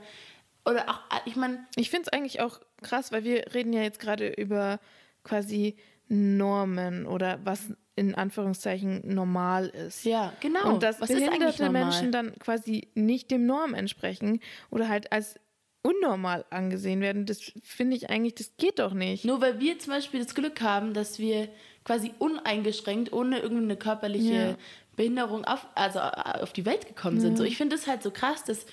oder 0.65 0.89
auch, 0.89 1.01
ich 1.25 1.35
meine, 1.37 1.67
Ich 1.77 1.91
finde 1.91 2.05
es 2.07 2.13
eigentlich 2.13 2.41
auch 2.41 2.61
krass, 2.81 3.11
weil 3.11 3.25
wir 3.25 3.55
reden 3.55 3.73
ja 3.73 3.83
jetzt 3.83 3.99
gerade 3.99 4.29
über 4.29 4.79
quasi 5.25 5.77
Normen 6.09 7.07
oder 7.07 7.41
was 7.45 7.73
in 7.95 8.15
Anführungszeichen 8.15 9.03
normal 9.05 9.67
ist. 9.69 10.05
ja, 10.05 10.33
genau. 10.41 10.75
Und 10.75 10.83
dass 10.83 11.01
was 11.01 11.09
behinderte? 11.09 11.69
Menschen 11.71 12.11
dann 12.13 12.39
quasi 12.39 12.89
nicht 12.95 13.31
dem 13.31 13.45
Norm 13.47 13.75
entsprechen 13.75 14.41
oder 14.71 14.89
halt 14.89 15.13
als 15.13 15.39
unnormal 15.83 16.45
angesehen 16.51 17.01
werden, 17.01 17.27
das 17.27 17.53
finde 17.63 17.97
ich 17.97 18.09
eigentlich, 18.11 18.35
das 18.37 18.53
geht 18.57 18.79
doch 18.79 18.93
nicht. 18.95 19.25
Nur 19.25 19.41
weil 19.41 19.59
wir 19.61 19.79
zum 19.79 19.93
Beispiel 19.93 20.23
das 20.23 20.35
Glück 20.35 20.61
haben, 20.61 20.95
dass 20.95 21.19
wir 21.19 21.49
quasi 21.85 22.13
uneingeschränkt, 22.19 23.13
ohne 23.13 23.41
irgendeine 23.41 23.77
körperliche 23.77 24.33
Ja. 24.33 24.57
Behinderung 24.97 25.45
auf, 25.45 25.67
also 25.75 25.99
äh, 25.99 26.41
auf 26.43 26.53
die 26.53 26.65
Welt 26.67 26.87
gekommen 26.87 27.19
sind. 27.21 27.37
So, 27.39 27.45
ich 27.45 27.57
finde 27.57 27.75
es 27.77 27.87
halt 27.87 28.03
so 28.03 28.11
krass, 28.11 28.45
dass, 28.45 28.67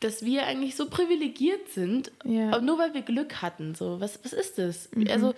dass 0.00 0.24
wir 0.24 0.44
eigentlich 0.46 0.74
so 0.74 0.88
privilegiert 0.88 1.68
sind, 1.68 2.10
Ja. 2.24 2.60
nur 2.60 2.78
weil 2.78 2.94
wir 2.94 3.02
Glück 3.02 3.40
hatten. 3.42 3.74
So, 3.74 4.00
was, 4.00 4.18
was 4.24 4.32
ist 4.32 4.58
das? 4.58 4.88
Mhm. 4.94 5.06
Also, 5.10 5.34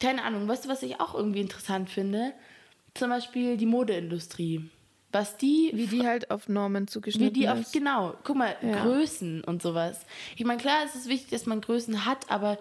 keine 0.00 0.24
Ahnung, 0.24 0.46
weißt 0.48 0.64
du, 0.64 0.68
was 0.68 0.82
ich 0.82 1.00
auch 1.00 1.14
irgendwie 1.14 1.40
interessant 1.40 1.88
finde? 1.88 2.32
Zum 2.94 3.08
Beispiel 3.10 3.56
die 3.56 3.66
Modeindustrie. 3.66 4.68
Was 5.14 5.36
die 5.36 5.70
Wie 5.72 5.86
die 5.86 6.06
halt 6.06 6.30
auf 6.30 6.48
Normen 6.48 6.82
wie 6.84 6.86
zugeschnitten 6.90 7.32
die 7.34 7.48
auf, 7.48 7.60
ist. 7.60 7.72
genau, 7.72 8.14
guck 8.24 8.36
mal, 8.36 8.56
Ja. 8.62 8.82
Größen 8.82 9.44
und 9.44 9.62
sowas. 9.62 10.04
Ich 10.36 10.44
meine, 10.44 10.60
klar, 10.60 10.78
es 10.84 10.94
ist 10.96 11.08
wichtig, 11.08 11.30
dass 11.30 11.46
man 11.46 11.60
Größen 11.60 12.04
hat, 12.04 12.30
aber 12.30 12.58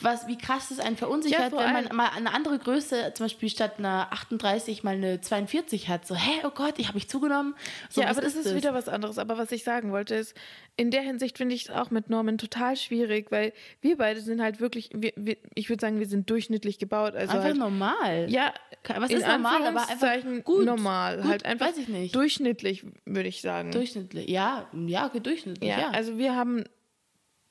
was, 0.00 0.26
wie 0.26 0.36
krass 0.36 0.70
es 0.70 0.78
einen 0.80 0.96
verunsichert, 0.96 1.52
Ja, 1.52 1.58
wenn 1.58 1.72
man 1.72 1.96
mal 1.96 2.08
eine 2.14 2.32
andere 2.32 2.58
Größe, 2.58 3.12
zum 3.14 3.24
Beispiel 3.26 3.48
statt 3.48 3.74
einer 3.78 4.08
38 4.10 4.82
mal 4.82 4.94
eine 4.94 5.20
42 5.20 5.88
hat. 5.88 6.06
So, 6.06 6.14
hä, 6.14 6.40
oh 6.44 6.50
Gott, 6.50 6.78
ich 6.78 6.88
habe 6.88 6.96
mich 6.96 7.08
zugenommen. 7.08 7.54
So, 7.90 8.00
ja, 8.00 8.08
aber 8.08 8.20
das 8.20 8.34
ist 8.34 8.54
wieder 8.54 8.74
was 8.74 8.88
anderes. 8.88 9.18
Aber 9.18 9.38
was 9.38 9.52
ich 9.52 9.64
sagen 9.64 9.92
wollte 9.92 10.14
ist, 10.14 10.34
in 10.76 10.90
der 10.90 11.02
Hinsicht 11.02 11.38
finde 11.38 11.54
ich 11.54 11.66
es 11.66 11.70
auch 11.70 11.90
mit 11.90 12.10
Normen 12.10 12.38
total 12.38 12.76
schwierig, 12.76 13.30
weil 13.30 13.52
wir 13.80 13.96
beide 13.96 14.20
sind 14.20 14.42
halt 14.42 14.60
wirklich, 14.60 14.90
wir, 14.92 15.12
wir, 15.16 15.36
ich 15.54 15.68
würde 15.68 15.80
sagen, 15.80 16.00
wir 16.00 16.06
sind 16.06 16.28
durchschnittlich 16.28 16.78
gebaut. 16.78 17.14
Also 17.14 17.32
Einfach 17.32 17.44
halt, 17.44 17.56
normal. 17.56 18.26
Ja, 18.30 18.52
Was 18.96 19.10
ist 19.10 19.26
normal, 19.26 19.66
aber 19.66 19.88
einfach 19.88 20.44
gut. 20.44 20.64
normal. 20.64 21.18
Gut, 21.18 21.26
halt 21.26 21.44
einfach 21.44 21.66
weiß 21.66 21.78
ich 21.78 21.88
nicht. 21.88 22.14
durchschnittlich, 22.14 22.84
würde 23.04 23.28
ich 23.28 23.40
sagen. 23.40 23.70
Durchschnittlich. 23.70 24.28
Ja, 24.28 24.68
ja, 24.86 25.06
okay, 25.06 25.20
durchschnittlich. 25.20 25.70
ja, 25.70 25.78
Ja, 25.78 25.90
also 25.90 26.18
wir 26.18 26.34
haben 26.34 26.64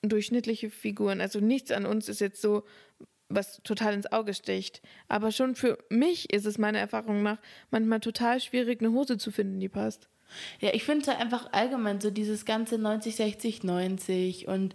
durchschnittliche 0.04 0.70
Figuren. 0.70 1.22
Also 1.22 1.40
nichts 1.40 1.72
an 1.72 1.86
uns 1.86 2.10
ist 2.10 2.20
jetzt 2.22 2.42
so, 2.42 2.64
was 3.30 3.62
total 3.64 3.94
ins 3.94 4.12
Auge 4.12 4.34
sticht. 4.34 4.82
Aber 5.08 5.32
schon 5.32 5.56
für 5.56 5.78
mich 5.90 6.32
ist 6.32 6.46
es 6.46 6.58
meiner 6.58 6.80
Erfahrung 6.80 7.24
nach 7.24 7.40
manchmal 7.72 8.00
total 8.00 8.40
schwierig, 8.40 8.82
eine 8.82 8.92
Hose 8.92 9.18
zu 9.18 9.32
finden, 9.32 9.60
die 9.60 9.70
passt. 9.70 10.10
Ja, 10.60 10.74
ich 10.74 10.84
finde 10.84 11.16
einfach 11.18 11.52
allgemein 11.54 12.02
so 12.02 12.10
dieses 12.12 12.46
ganze 12.46 12.78
90, 12.78 13.16
60, 13.16 13.64
90 13.64 14.48
und 14.48 14.74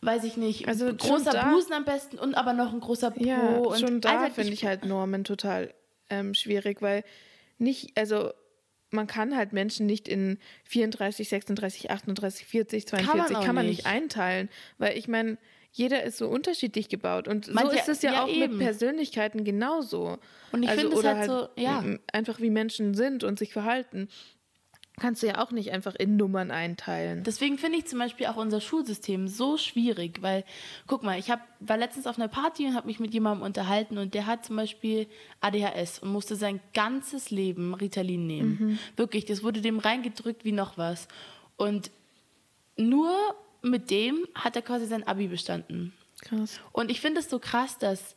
weiß 0.00 0.24
ich 0.24 0.36
nicht, 0.36 0.68
Also 0.68 0.94
großer 0.94 1.32
da- 1.32 1.50
Busen 1.50 1.72
am 1.72 1.84
besten 1.84 2.18
und 2.18 2.34
aber 2.36 2.52
noch 2.52 2.72
ein 2.72 2.80
großer 2.80 3.10
Po. 3.10 3.22
Ja, 3.24 3.56
und 3.58 3.78
schon 3.80 4.00
da 4.00 4.30
finde 4.30 4.52
ich 4.52 4.64
halt 4.64 4.84
Normen 4.84 5.24
total 5.24 5.74
ähm, 6.08 6.34
schwierig, 6.34 6.80
weil 6.82 7.04
nicht, 7.58 7.96
also 7.98 8.32
man 8.90 9.06
kann 9.06 9.36
halt 9.36 9.52
Menschen 9.52 9.86
nicht 9.86 10.08
in 10.08 10.38
34, 10.64 11.28
36, 11.28 11.90
38, 11.90 12.46
40, 12.46 12.86
42 12.86 13.36
auch 13.36 13.44
kann 13.44 13.54
man 13.54 13.66
nicht. 13.66 13.78
nicht 13.78 13.86
einteilen, 13.86 14.48
weil 14.78 14.96
ich 14.96 15.08
meine, 15.08 15.38
jeder 15.72 16.02
ist 16.02 16.18
so 16.18 16.28
unterschiedlich 16.28 16.88
gebaut 16.88 17.28
und 17.28 17.46
so 17.46 17.52
Manche- 17.52 17.76
ist 17.76 17.88
es 17.88 18.02
ja, 18.02 18.12
ja, 18.12 18.24
auch 18.24 18.28
eben. 18.28 18.56
mit 18.56 18.58
Persönlichkeiten 18.58 19.44
genauso. 19.44 20.18
Und 20.52 20.62
ich 20.62 20.70
finde 20.70 20.88
es 20.92 20.98
oder 20.98 21.16
halt 21.16 21.26
so, 21.30 21.48
ja. 21.56 21.84
einfach 22.12 22.40
wie 22.40 22.50
Menschen 22.50 22.94
sind 22.94 23.22
und 23.22 23.38
sich 23.38 23.52
verhalten, 23.52 24.08
kannst 24.98 25.22
du 25.22 25.26
ja 25.26 25.42
auch 25.42 25.50
nicht 25.50 25.72
einfach 25.72 25.94
in 25.94 26.16
Nummern 26.16 26.50
einteilen. 26.50 27.24
Deswegen 27.24 27.58
finde 27.58 27.78
ich 27.78 27.86
zum 27.86 27.98
Beispiel 27.98 28.26
auch 28.26 28.36
unser 28.36 28.60
Schulsystem 28.60 29.28
so 29.28 29.56
schwierig, 29.56 30.22
weil, 30.22 30.44
guck 30.86 31.02
mal, 31.02 31.18
ich 31.18 31.30
hab, 31.30 31.40
war 31.60 31.76
letztens 31.76 32.06
auf 32.06 32.18
einer 32.18 32.28
Party 32.28 32.66
und 32.66 32.74
habe 32.74 32.86
mich 32.86 33.00
mit 33.00 33.12
jemandem 33.14 33.44
unterhalten 33.44 33.98
und 33.98 34.14
der 34.14 34.26
hat 34.26 34.44
zum 34.44 34.56
Beispiel 34.56 35.06
ADHS 35.40 36.00
und 36.00 36.12
musste 36.12 36.36
sein 36.36 36.60
ganzes 36.74 37.30
Leben 37.30 37.74
Ritalin 37.74 38.26
nehmen. 38.26 38.78
Wirklich, 38.96 39.24
das 39.24 39.42
wurde 39.42 39.60
dem 39.60 39.78
reingedrückt 39.78 40.44
wie 40.44 40.52
noch 40.52 40.78
was. 40.78 41.08
Und 41.56 41.90
nur 42.76 43.12
mit 43.62 43.90
dem 43.90 44.26
hat 44.34 44.56
er 44.56 44.62
quasi 44.62 44.86
sein 44.86 45.06
Abi 45.06 45.28
bestanden. 45.28 45.92
Krass. 46.20 46.60
Und 46.72 46.90
ich 46.90 47.00
finde 47.00 47.20
es 47.20 47.28
so 47.28 47.38
krass, 47.38 47.78
dass, 47.78 48.14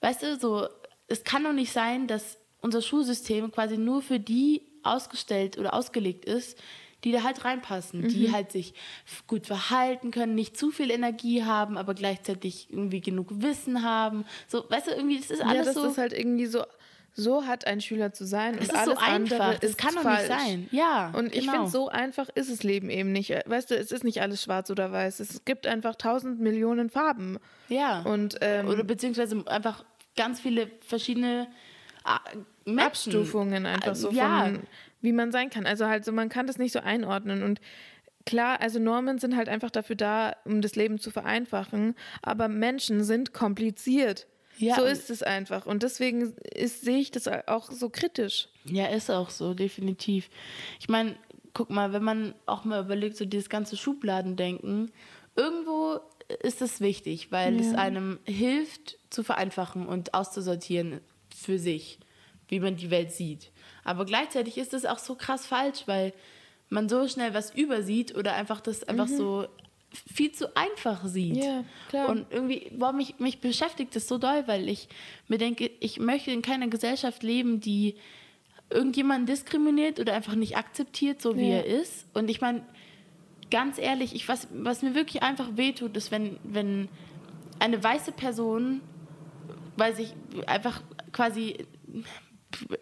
weißt 0.00 0.22
du, 0.22 0.38
so, 0.38 0.68
es 1.08 1.24
kann 1.24 1.44
doch 1.44 1.52
nicht 1.52 1.72
sein, 1.72 2.06
dass 2.06 2.38
unser 2.60 2.82
Schulsystem 2.82 3.50
quasi 3.50 3.76
nur 3.76 4.02
für 4.02 4.20
die 4.20 4.62
ausgestellt 4.82 5.58
oder 5.58 5.74
ausgelegt 5.74 6.24
ist, 6.24 6.58
die 7.04 7.10
da 7.10 7.24
halt 7.24 7.44
reinpassen, 7.44 8.06
die 8.08 8.30
halt 8.32 8.52
sich 8.52 8.74
gut 9.26 9.46
verhalten 9.48 10.12
können, 10.12 10.36
nicht 10.36 10.56
zu 10.56 10.70
viel 10.70 10.90
Energie 10.90 11.42
haben, 11.42 11.76
aber 11.76 11.94
gleichzeitig 11.94 12.68
irgendwie 12.70 13.00
genug 13.00 13.28
Wissen 13.42 13.82
haben. 13.82 14.24
So, 14.46 14.64
weißt 14.70 14.86
du, 14.86 14.90
irgendwie, 14.92 15.18
das 15.18 15.30
ist 15.30 15.40
Ja, 15.40 15.46
alles 15.46 15.66
das 15.66 15.74
so. 15.74 15.84
ist 15.86 15.98
halt 15.98 16.12
irgendwie 16.12 16.46
so, 16.46 16.62
so 17.14 17.44
hat 17.44 17.66
ein 17.66 17.80
Schüler 17.80 18.12
zu 18.12 18.24
sein 18.24 18.54
Es 18.54 18.68
und 18.70 18.76
ist 18.76 18.84
so 18.84 18.92
alles 18.92 19.02
andere 19.02 19.42
einfach, 19.42 19.58
das 19.58 19.70
ist 19.70 19.78
kann 19.78 19.94
doch 19.96 20.02
falsch. 20.02 20.28
nicht 20.28 20.40
sein. 20.40 20.68
Ja, 20.70 21.10
Und 21.14 21.34
ich 21.34 21.40
genau. 21.40 21.52
finde, 21.52 21.70
so 21.70 21.88
einfach 21.88 22.28
ist 22.36 22.48
es 22.48 22.62
Leben 22.62 22.88
eben 22.88 23.10
nicht. 23.10 23.30
Weißt 23.46 23.72
du, 23.72 23.76
es 23.76 23.90
ist 23.90 24.04
nicht 24.04 24.22
alles 24.22 24.40
schwarz 24.44 24.70
oder 24.70 24.92
weiß. 24.92 25.18
Es 25.18 25.44
gibt 25.44 25.66
einfach 25.66 25.96
tausend 25.96 26.38
Millionen 26.38 26.88
Farben. 26.88 27.38
ja. 27.68 28.02
Und 28.02 28.36
ähm, 28.42 28.68
oder 28.68 28.84
beziehungsweise 28.84 29.42
einfach 29.48 29.84
ganz 30.14 30.38
viele 30.40 30.70
verschiedene 30.86 31.48
Menschen. 32.64 32.84
Abstufungen 32.86 33.66
einfach 33.66 33.94
so 33.94 34.10
Ja. 34.10 34.44
von, 34.44 34.60
wie 35.00 35.12
man 35.12 35.32
sein 35.32 35.50
kann. 35.50 35.66
Also 35.66 35.86
halt 35.86 36.04
so, 36.04 36.12
man 36.12 36.28
kann 36.28 36.46
das 36.46 36.58
nicht 36.58 36.72
so 36.72 36.80
einordnen 36.80 37.42
und 37.42 37.60
Klar, 38.24 38.60
also 38.60 38.78
Normen 38.78 39.18
sind 39.18 39.34
halt 39.34 39.48
einfach 39.48 39.70
dafür 39.70 39.96
da, 39.96 40.36
um 40.44 40.60
das 40.62 40.76
Leben 40.76 41.00
zu 41.00 41.10
vereinfachen, 41.10 41.96
aber 42.22 42.46
Menschen 42.46 43.02
sind 43.02 43.32
kompliziert. 43.32 44.28
Ja, 44.58 44.76
so 44.76 44.84
ist 44.84 45.10
es 45.10 45.24
einfach. 45.24 45.66
Und 45.66 45.82
deswegen 45.82 46.32
ist, 46.54 46.82
sehe 46.82 46.98
ich 46.98 47.10
das 47.10 47.26
auch 47.48 47.72
so 47.72 47.88
kritisch. 47.90 48.48
Ja, 48.64 48.86
ist 48.86 49.10
auch 49.10 49.28
so, 49.30 49.54
definitiv. 49.54 50.30
Ich 50.78 50.88
meine, 50.88 51.16
guck 51.52 51.70
mal, 51.70 51.92
wenn 51.92 52.04
man 52.04 52.34
auch 52.46 52.64
mal 52.64 52.84
überlegt, 52.84 53.16
so 53.16 53.24
dieses 53.24 53.48
ganze 53.48 53.76
Schubladendenken, 53.76 54.92
irgendwo 55.34 55.98
ist 56.44 56.62
es 56.62 56.80
wichtig, 56.80 57.32
weil 57.32 57.58
es 57.58 57.72
Ja. 57.72 57.78
einem 57.78 58.20
hilft 58.24 58.98
zu 59.10 59.24
vereinfachen 59.24 59.88
und 59.88 60.14
auszusortieren 60.14 61.00
für 61.34 61.58
sich, 61.58 61.98
wie 62.52 62.60
man 62.60 62.76
die 62.76 62.90
Welt 62.90 63.10
sieht. 63.12 63.50
Aber 63.82 64.04
gleichzeitig 64.04 64.58
ist 64.58 64.74
es 64.74 64.84
auch 64.84 64.98
so 64.98 65.14
krass 65.14 65.46
falsch, 65.46 65.84
weil 65.86 66.12
man 66.68 66.86
so 66.86 67.08
schnell 67.08 67.32
was 67.32 67.54
übersieht 67.54 68.14
oder 68.14 68.34
einfach 68.34 68.60
das 68.60 68.84
einfach 68.84 69.08
so 69.08 69.46
viel 70.14 70.32
zu 70.32 70.54
einfach 70.54 71.02
sieht. 71.06 71.36
Mhm. 71.36 71.42
Ja, 71.42 71.64
klar. 71.88 72.08
Und 72.10 72.26
irgendwie, 72.30 72.70
boah, 72.76 72.92
mich, 72.92 73.18
mich 73.18 73.40
beschäftigt 73.40 73.96
das 73.96 74.06
so 74.06 74.18
doll, 74.18 74.44
weil 74.46 74.68
ich 74.68 74.88
mir 75.28 75.38
denke, 75.38 75.70
ich 75.80 75.98
möchte 75.98 76.30
in 76.30 76.42
keiner 76.42 76.68
Gesellschaft 76.68 77.22
leben, 77.22 77.60
die 77.60 77.94
irgendjemanden 78.68 79.24
diskriminiert 79.26 79.98
oder 79.98 80.12
einfach 80.12 80.34
nicht 80.34 80.58
akzeptiert, 80.58 81.22
so 81.22 81.36
wie 81.38 81.48
Ja. 81.48 81.56
er 81.56 81.64
ist. 81.66 82.06
Und 82.12 82.28
ich 82.28 82.42
meine, 82.42 82.66
ganz 83.50 83.78
ehrlich, 83.78 84.14
ich, 84.14 84.28
was, 84.28 84.46
was 84.52 84.82
mir 84.82 84.94
wirklich 84.94 85.22
einfach 85.22 85.56
wehtut, 85.56 85.96
ist, 85.96 86.10
wenn, 86.10 86.36
wenn 86.44 86.90
eine 87.58 87.82
weiße 87.82 88.12
Person, 88.12 88.82
weil 89.76 89.96
sich 89.96 90.12
einfach 90.46 90.82
quasi 91.12 91.56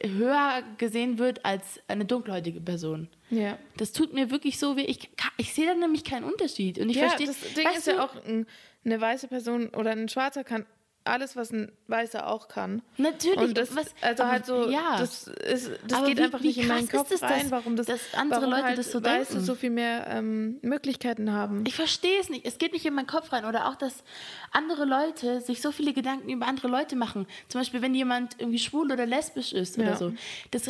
höher 0.03 0.63
gesehen 0.79 1.19
wird 1.19 1.45
als 1.45 1.81
eine 1.89 2.05
dunkelhäutige 2.05 2.61
Person. 2.61 3.09
Ja. 3.31 3.59
Das 3.77 3.93
tut 3.93 4.13
mir 4.13 4.31
wirklich 4.31 4.59
so 4.59 4.77
weh. 4.77 4.85
Ich, 4.85 5.11
ich 5.37 5.53
sehe 5.53 5.67
da 5.67 5.75
nämlich 5.75 6.05
keinen 6.05 6.25
Unterschied. 6.25 6.79
Und 6.79 6.91
ich 6.91 6.97
ja, 6.97 7.09
verstehe. 7.09 7.27
das 7.27 7.55
Ding 7.55 7.69
ist 7.77 7.87
ja 7.87 7.95
du, 7.95 8.05
auch, 8.05 8.25
ein, 8.25 8.47
eine 8.85 9.01
weiße 9.01 9.29
Person 9.29 9.69
oder 9.69 9.91
ein 9.91 10.09
Schwarzer 10.09 10.45
kann 10.45 10.67
alles, 11.05 11.35
was 11.35 11.51
ein 11.51 11.73
Weißer 11.89 12.27
auch 12.27 12.49
kann. 12.49 12.83
Natürlich. 12.99 13.39
Und 13.39 13.57
das, 13.59 13.75
was, 13.75 13.87
also 14.01 14.23
aber 14.23 14.33
halt 14.33 14.47
so, 14.47 14.69
ja. 14.69 14.97
das, 14.99 15.29
ist, 15.29 15.71
das 15.89 16.05
geht 16.05 16.19
wie- 16.19 16.23
einfach 16.23 16.43
wie 16.43 16.49
nicht 16.49 16.59
in 16.59 16.69
meinen 16.69 16.89
Kopf 16.89 17.11
es, 17.11 17.23
rein, 17.23 17.51
warum 17.51 17.75
das, 17.77 17.87
dass 17.87 18.01
andere 18.15 18.41
warum 18.43 18.53
Leute 18.55 18.65
halt 18.65 18.79
das 18.79 18.93
so 18.93 19.03
Weiße 19.03 19.33
denken? 19.33 19.45
so 19.47 19.55
viel 19.55 19.71
mehr 19.71 20.07
ähm, 20.09 20.59
Möglichkeiten 20.63 21.33
haben. 21.33 21.65
Ich 21.67 21.75
verstehe 21.75 22.21
es 22.21 22.29
nicht. 22.29 22.45
Es 22.47 22.59
geht 22.59 22.73
nicht 22.73 22.85
in 22.85 22.95
meinen 22.95 23.07
Kopf 23.07 23.33
rein. 23.33 23.45
Oder 23.45 23.69
auch, 23.69 23.77
dass 23.77 24.05
andere 24.53 24.85
Leute 24.85 25.41
sich 25.41 25.63
so 25.63 25.73
viele 25.73 25.93
Gedanken 25.93 26.29
über 26.31 26.47
andere 26.47 26.69
Leute 26.69 26.97
machen. 26.97 27.27
Zum 27.49 27.61
Beispiel, 27.61 27.81
wenn 27.83 27.95
jemand 27.95 28.35
irgendwie 28.39 28.59
schwul 28.59 28.93
oder 28.93 29.07
lesbisch 29.07 29.53
ist 29.53 29.77
Ja. 29.79 29.85
oder 29.85 29.97
so. 29.97 30.13
Das 30.51 30.69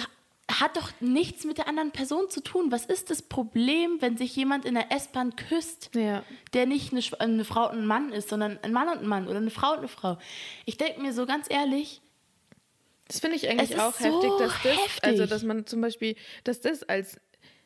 hat 0.59 0.77
doch 0.77 0.91
nichts 1.01 1.45
mit 1.45 1.59
der 1.59 1.69
anderen 1.69 1.91
Person 1.93 2.29
zu 2.31 2.41
tun. 2.43 2.73
Was 2.73 2.87
ist 2.87 3.11
das 3.11 3.23
Problem, 3.23 3.99
wenn 4.01 4.17
sich 4.17 4.35
jemand 4.35 4.65
in 4.65 4.75
der 4.75 4.91
S-Bahn 4.91 5.37
küsst, 5.37 5.91
Ja. 5.95 6.23
der 6.55 6.67
nicht 6.67 6.93
eine, 6.93 7.03
eine 7.21 7.45
Frau 7.45 7.71
und 7.71 7.79
ein 7.79 7.87
Mann 7.87 8.11
ist, 8.13 8.29
sondern 8.31 8.59
ein 8.63 8.73
Mann 8.73 8.89
und 8.89 8.99
ein 9.01 9.07
Mann 9.07 9.29
oder 9.29 9.37
eine 9.39 9.51
Frau 9.51 9.73
und 9.73 9.79
eine 9.79 9.89
Frau? 9.89 10.19
Ich 10.67 10.77
denke 10.77 11.01
mir 11.01 11.13
so 11.13 11.27
ganz 11.27 11.47
ehrlich, 11.49 12.01
Das 13.09 13.21
finde 13.21 13.37
ich 13.37 13.49
eigentlich 13.49 13.79
auch 13.79 13.95
so 13.95 14.05
heftig, 14.05 14.31
dass 14.39 14.53
das, 14.63 14.65
heftig. 14.65 15.05
also 15.05 15.27
dass 15.27 15.43
man 15.43 15.67
zum 15.67 15.81
Beispiel, 15.81 16.17
dass 16.45 16.61
das 16.61 16.83
als 16.85 17.21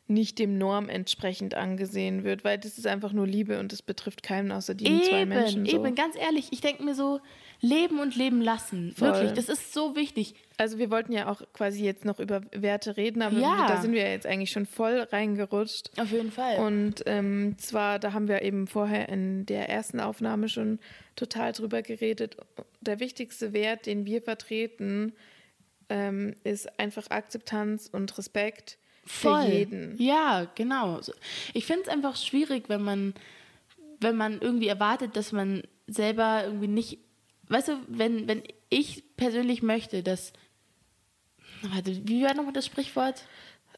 nicht 0.07 0.39
dem 0.39 0.59
Norm 0.59 0.91
entsprechend 0.91 1.55
angesehen 1.55 2.25
wird, 2.25 2.45
weil 2.45 2.59
das 2.59 2.77
ist 2.77 2.87
einfach 2.87 3.13
nur 3.13 3.27
Liebe 3.27 3.59
und 3.59 3.73
das 3.73 3.81
betrifft 3.81 4.23
keinen 4.23 4.53
außer 4.53 4.75
die 4.75 4.85
zwei 5.03 5.25
Menschen. 5.25 5.65
So. 5.65 5.73
eben, 5.77 5.95
ganz 5.95 6.17
ehrlich, 6.17 6.49
ich 6.51 6.61
denke 6.61 6.83
mir 6.83 6.95
so, 6.95 7.21
leben 7.65 7.99
und 7.99 8.15
leben 8.15 8.43
lassen. 8.43 8.93
Voll. 8.97 9.09
Wirklich, 9.13 9.33
das 9.33 9.49
ist 9.49 9.73
so 9.73 9.97
wichtig. 9.97 10.35
Also 10.59 10.79
wir 10.79 10.91
wollten 10.91 11.13
ja 11.13 11.29
auch 11.31 11.41
quasi 11.55 11.83
jetzt 11.83 12.05
noch 12.05 12.21
über 12.21 12.43
Werte 12.53 12.97
reden, 12.97 13.23
aber 13.23 13.39
Ja. 13.39 13.67
da 13.67 13.81
sind 13.81 13.93
wir 13.93 14.03
ja 14.03 14.11
jetzt 14.11 14.27
eigentlich 14.27 14.51
schon 14.51 14.67
voll 14.67 15.01
reingerutscht. 15.11 15.91
Auf 15.99 16.11
jeden 16.13 16.31
Fall. 16.31 16.59
Und 16.59 17.03
ähm, 17.07 17.57
zwar, 17.59 17.99
da 17.99 18.13
haben 18.13 18.29
wir 18.29 18.43
eben 18.43 18.67
vorher 18.67 19.09
in 19.09 19.47
der 19.47 19.71
ersten 19.71 19.99
Aufnahme 19.99 20.49
schon 20.51 20.79
total 21.17 21.53
drüber 21.53 21.81
geredet. 21.83 22.37
Der 22.83 23.01
wichtigste 23.01 23.53
Wert, 23.55 23.87
den 23.87 24.05
wir 24.05 24.21
vertreten, 24.21 25.15
ähm, 25.89 26.37
ist 26.45 26.79
einfach 26.79 27.09
Akzeptanz 27.11 27.89
und 27.91 28.17
Respekt 28.19 28.77
für 29.07 29.43
jeden. 29.43 29.95
Ja, 29.99 30.47
genau. 30.55 31.01
Ich 31.55 31.65
finde 31.67 31.83
es 31.85 31.89
einfach 31.89 32.17
schwierig, 32.17 32.65
wenn 32.69 32.83
man, 32.83 33.15
wenn 34.01 34.17
man 34.17 34.41
irgendwie 34.41 34.69
erwartet, 34.69 35.17
dass 35.17 35.33
man 35.33 35.63
selber 35.87 36.43
irgendwie 36.45 36.69
nicht. 36.69 36.99
Weißt 37.49 37.69
du, 37.69 37.79
wenn, 37.89 38.27
wenn 38.29 38.43
ich 38.71 39.05
persönlich 39.17 39.63
möchte, 39.63 40.03
dass. 40.03 40.33
Warte, 41.63 42.01
wie 42.07 42.23
war 42.25 42.35
nochmal 42.35 42.53
das 42.53 42.67
Sprichwort? 42.67 43.25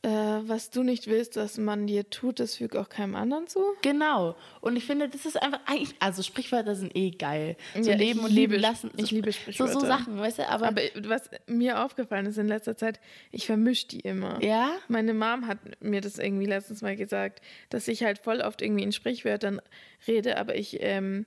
Äh, 0.02 0.09
was 0.11 0.70
du 0.70 0.83
nicht 0.83 1.07
willst, 1.07 1.37
dass 1.37 1.57
man 1.57 1.87
dir 1.87 2.11
tut, 2.11 2.38
das 2.38 2.57
fügt 2.57 2.76
auch 2.76 2.88
keinem 2.88 3.14
anderen 3.16 3.46
zu. 3.46 3.61
Genau. 3.83 4.37
Und 4.61 4.76
ich 4.76 4.85
finde, 4.85 5.09
das 5.09 5.24
ist 5.24 5.40
einfach 5.42 5.61
eigentlich, 5.66 5.94
also 6.00 6.22
Sprichwörter 6.22 6.74
sind 6.76 6.94
eh 6.94 7.11
geil. 7.11 7.57
So 7.74 7.88
Ja, 7.90 7.94
ich 7.94 8.00
leben 8.00 8.20
und 8.20 8.31
liebe- 8.31 8.52
leben 8.52 8.62
lassen. 8.62 8.90
ich 8.96 9.07
so, 9.07 9.14
liebe 9.16 9.33
so, 9.33 9.37
so 9.38 9.52
Sprichwörter. 9.52 9.81
Sachen, 9.87 10.18
weißt 10.18 10.38
du, 10.40 10.48
aber, 10.48 10.66
Aber 10.68 10.83
was 11.02 11.31
mir 11.46 11.83
aufgefallen 11.83 12.26
ist 12.26 12.37
in 12.38 12.46
letzter 12.46 12.76
Zeit, 12.76 13.00
ich 13.33 13.46
vermische 13.46 13.88
die 13.88 14.00
immer. 14.00 14.40
ja, 14.44 14.70
Meine 14.88 15.14
Mom 15.14 15.46
hat 15.46 15.59
mir 15.83 16.02
das 16.02 16.18
irgendwie 16.18 16.46
letztens 16.46 16.83
mal 16.83 16.94
gesagt, 16.96 17.40
dass 17.70 17.88
ich 17.88 18.05
halt 18.05 18.18
voll 18.18 18.42
oft 18.42 18.61
irgendwie 18.62 18.85
in 18.85 18.92
Sprichwörtern 18.92 19.61
rede, 20.07 20.37
aber 20.37 20.57
ich 20.57 20.76
ähm, 20.81 21.24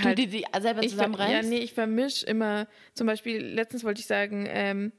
halt 0.00 0.18
du 0.18 0.26
die, 0.26 0.38
die 0.38 0.44
selber 0.60 0.82
zusammenreimst? 0.82 1.32
Ja, 1.44 1.48
nee, 1.48 1.58
ich 1.62 1.72
vermisch 1.74 2.22
immer, 2.22 2.66
zum 2.94 3.06
Beispiel, 3.06 3.42
letztens 3.44 3.84
wollte 3.84 4.00
ich 4.00 4.06
sagen, 4.06 4.46
ähm, 4.48 4.92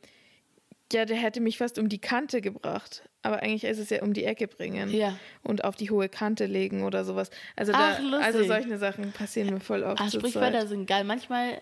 ja, 0.92 1.06
der 1.06 1.18
hätte 1.18 1.42
mich 1.42 1.58
fast 1.58 1.80
um 1.80 1.90
die 1.90 2.00
Kante 2.00 2.42
gebracht. 2.42 3.04
Aber 3.24 3.42
eigentlich 3.42 3.64
ist 3.64 3.80
es 3.80 3.90
ja 3.90 4.04
um 4.04 4.14
die 4.14 4.26
Ecke 4.26 4.48
bringen 4.48 4.94
Ja. 4.94 5.18
und 5.44 5.64
auf 5.64 5.76
die 5.78 5.90
hohe 5.90 6.10
Kante 6.10 6.46
legen 6.46 6.84
oder 6.84 7.06
sowas. 7.06 7.32
Also, 7.56 7.72
Ach, 7.74 8.00
da, 8.12 8.18
also 8.20 8.44
solche 8.44 8.78
Sachen 8.78 9.12
passieren 9.14 9.54
mir 9.54 9.60
voll 9.62 9.82
oft. 9.84 10.02
Ach, 10.04 10.12
Sprichwörter 10.12 10.60
Zeit. 10.60 10.68
sind 10.70 10.86
geil. 10.88 11.04
Manchmal 11.06 11.62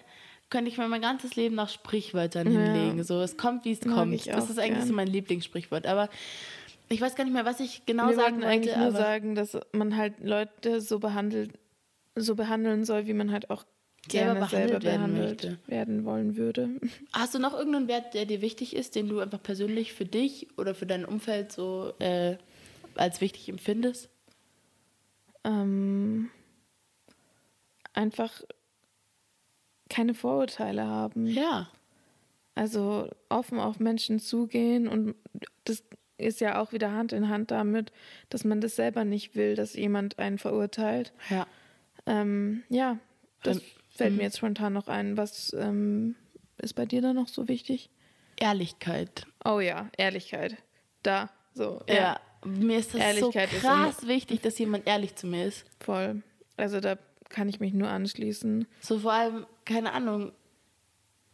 könnte 0.50 0.70
ich 0.70 0.78
mir 0.78 0.88
mein 0.88 1.02
ganzes 1.04 1.36
Leben 1.36 1.56
nach 1.56 1.70
Sprichwörtern 1.70 2.52
Ja. 2.52 2.60
hinlegen. 2.60 3.04
So, 3.04 3.22
es 3.22 3.38
kommt, 3.38 3.64
wie 3.64 3.72
es 3.72 3.80
kommt. 3.82 4.28
Das 4.28 4.50
ist 4.50 4.58
eigentlich 4.60 4.80
gern. 4.80 4.88
so 4.88 4.94
mein 4.94 5.08
Lieblingssprichwort. 5.08 5.86
Aber 5.86 6.10
ich 6.90 7.00
weiß 7.00 7.16
gar 7.16 7.24
nicht 7.24 7.34
mehr, 7.34 7.46
was 7.46 7.60
ich 7.62 7.86
genau 7.86 8.08
Wir 8.08 8.16
sagen 8.16 8.34
wollten 8.42 8.44
eigentlich 8.44 8.76
wollte. 8.76 8.92
nur 8.92 8.92
sagen, 8.92 9.36
dass 9.36 9.58
man 9.72 9.96
halt 9.96 10.16
Leute 10.22 10.82
so 10.82 11.00
behandelt, 11.00 11.52
so 12.16 12.36
behandeln 12.36 12.86
soll, 12.86 13.08
wie 13.08 13.14
man 13.14 13.32
halt 13.32 13.50
auch 13.50 13.66
Selber 14.10 14.34
gerne 14.34 14.48
selber 14.48 14.80
behandelt 14.80 14.84
werden 14.84 15.14
behandelt 15.14 15.44
möchte. 15.44 15.60
werden 15.68 16.06
wollen 16.06 16.36
würde. 16.36 16.70
Hast 17.14 17.36
du 17.36 17.40
noch 17.40 17.54
irgendeinen 17.54 17.88
Wert, 17.88 18.14
der 18.14 18.26
dir 18.26 18.42
wichtig 18.42 18.76
ist, 18.76 18.96
den 18.96 19.08
du 19.08 19.20
einfach 19.20 19.42
persönlich 19.42 19.94
für 19.94 20.06
dich 20.06 20.48
oder 20.58 20.74
für 20.74 20.88
dein 20.88 21.06
Umfeld 21.06 21.52
so 21.52 21.94
äh, 22.00 22.38
als 22.96 23.22
wichtig 23.22 23.48
empfindest? 23.50 24.10
ähm, 25.44 26.30
einfach 27.94 28.42
keine 29.90 30.14
Vorurteile 30.14 30.86
haben. 30.86 31.26
Ja. 31.28 31.70
Also 32.56 33.10
offen 33.30 33.60
auf 33.60 33.80
Menschen 33.80 34.20
zugehen 34.20 34.88
und 34.88 35.16
das 35.64 35.84
ist 36.18 36.40
ja 36.42 36.62
auch 36.62 36.72
wieder 36.72 36.92
Hand 36.92 37.14
in 37.14 37.30
Hand 37.30 37.52
damit, 37.52 37.92
dass 38.30 38.44
man 38.44 38.62
das 38.62 38.76
selber 38.76 39.06
nicht 39.06 39.36
will, 39.36 39.56
dass 39.56 39.74
jemand 39.74 40.20
einen 40.20 40.38
verurteilt. 40.38 41.14
Ja. 41.30 41.48
Ähm, 42.06 42.64
ja, 42.70 42.98
das 43.44 43.58
Ähm, 43.58 43.64
fällt 43.90 44.18
mir 44.18 44.24
jetzt 44.24 44.38
spontan 44.38 44.74
noch 44.74 44.88
ein. 44.88 45.18
Was 45.18 45.54
ähm, 45.54 46.16
ist 46.58 46.74
bei 46.74 46.86
dir 46.86 47.02
da 47.02 47.14
noch 47.14 47.28
so 47.28 47.48
wichtig? 47.48 47.90
Ehrlichkeit. 48.40 49.26
Oh 49.46 49.60
ja, 49.60 49.90
Ehrlichkeit. 49.98 50.58
Da, 51.04 51.30
so. 51.54 51.82
Ja. 51.88 52.20
Mir 52.44 52.80
ist 52.80 52.96
das 52.96 53.02
Ehrlichkeit 53.02 53.50
so 53.52 53.56
ist 53.58 53.62
krass 53.62 54.08
wichtig, 54.08 54.42
dass 54.42 54.58
jemand 54.58 54.88
ehrlich 54.88 55.16
zu 55.16 55.28
mir 55.28 55.46
ist. 55.46 55.66
voll. 55.80 56.24
Also 56.58 56.80
da 56.80 56.98
kann 57.30 57.48
ich 57.50 57.60
mich 57.60 57.74
nur 57.74 57.88
anschließen. 57.90 58.68
So 58.80 59.00
vor 59.00 59.14
allem, 59.14 59.46
keine 59.66 59.94
Ahnung, 59.94 60.32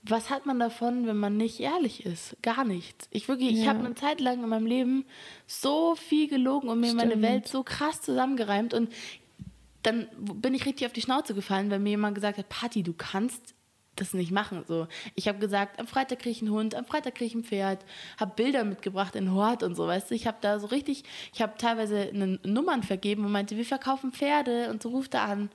was 0.04 0.30
hat 0.30 0.46
man 0.46 0.60
davon, 0.60 1.08
wenn 1.08 1.18
man 1.18 1.38
nicht 1.38 1.60
ehrlich 1.62 2.06
ist? 2.06 2.36
Gar 2.44 2.66
nichts. 2.66 3.08
Ich 3.12 3.28
wirklich, 3.28 3.52
ich 3.54 3.64
Ja. 3.64 3.68
habe 3.74 3.80
eine 3.80 3.96
Zeit 3.96 4.20
lang 4.22 4.44
in 4.44 4.50
meinem 4.50 4.66
Leben 4.68 5.06
so 5.48 5.96
viel 5.96 6.28
gelogen 6.30 6.70
und 6.70 6.80
mir 6.82 6.94
meine 6.94 7.12
Stimmt. 7.12 7.24
Welt 7.24 7.48
so 7.48 7.64
krass 7.64 8.02
zusammengereimt 8.02 8.74
und 8.74 8.94
dann 9.84 10.08
bin 10.18 10.54
ich 10.54 10.66
richtig 10.66 10.88
auf 10.88 10.94
die 10.94 11.02
Schnauze 11.02 11.34
gefallen, 11.34 11.70
weil 11.70 11.80
mir 11.80 11.92
jemand 11.92 12.16
gesagt 12.16 12.38
hat, 12.38 12.50
Patti, 12.50 12.84
du 12.84 12.94
kannst 12.94 13.56
das 14.00 14.14
nicht 14.14 14.32
machen. 14.32 14.64
So, 14.68 14.88
ich 15.16 15.28
habe 15.28 15.40
gesagt, 15.40 15.80
am 15.80 15.88
Freitag 15.88 16.20
kriege 16.20 16.32
ich 16.32 16.42
einen 16.42 16.52
Hund, 16.52 16.76
am 16.76 16.86
Freitag 16.86 17.16
kriege 17.16 17.28
ich 17.28 17.36
ein 17.36 17.44
Pferd, 17.44 17.84
habe 18.20 18.34
Bilder 18.36 18.64
mitgebracht 18.64 19.16
in 19.16 19.34
Hort 19.34 19.64
und 19.64 19.76
so, 19.76 19.88
weißt 19.88 20.12
du. 20.12 20.16
Ich 20.16 20.28
habe 20.28 20.38
da 20.42 20.60
so 20.60 20.68
richtig, 20.68 21.04
ich 21.34 21.42
habe 21.42 21.54
teilweise 21.58 22.12
Nummern 22.44 22.84
vergeben 22.84 23.26
und 23.26 23.32
meinte, 23.32 23.58
wir 23.58 23.66
verkaufen 23.66 24.12
Pferde 24.12 24.70
und 24.70 24.82
so 24.82 24.90
ruft 24.90 25.14
er 25.14 25.24
an. 25.24 25.50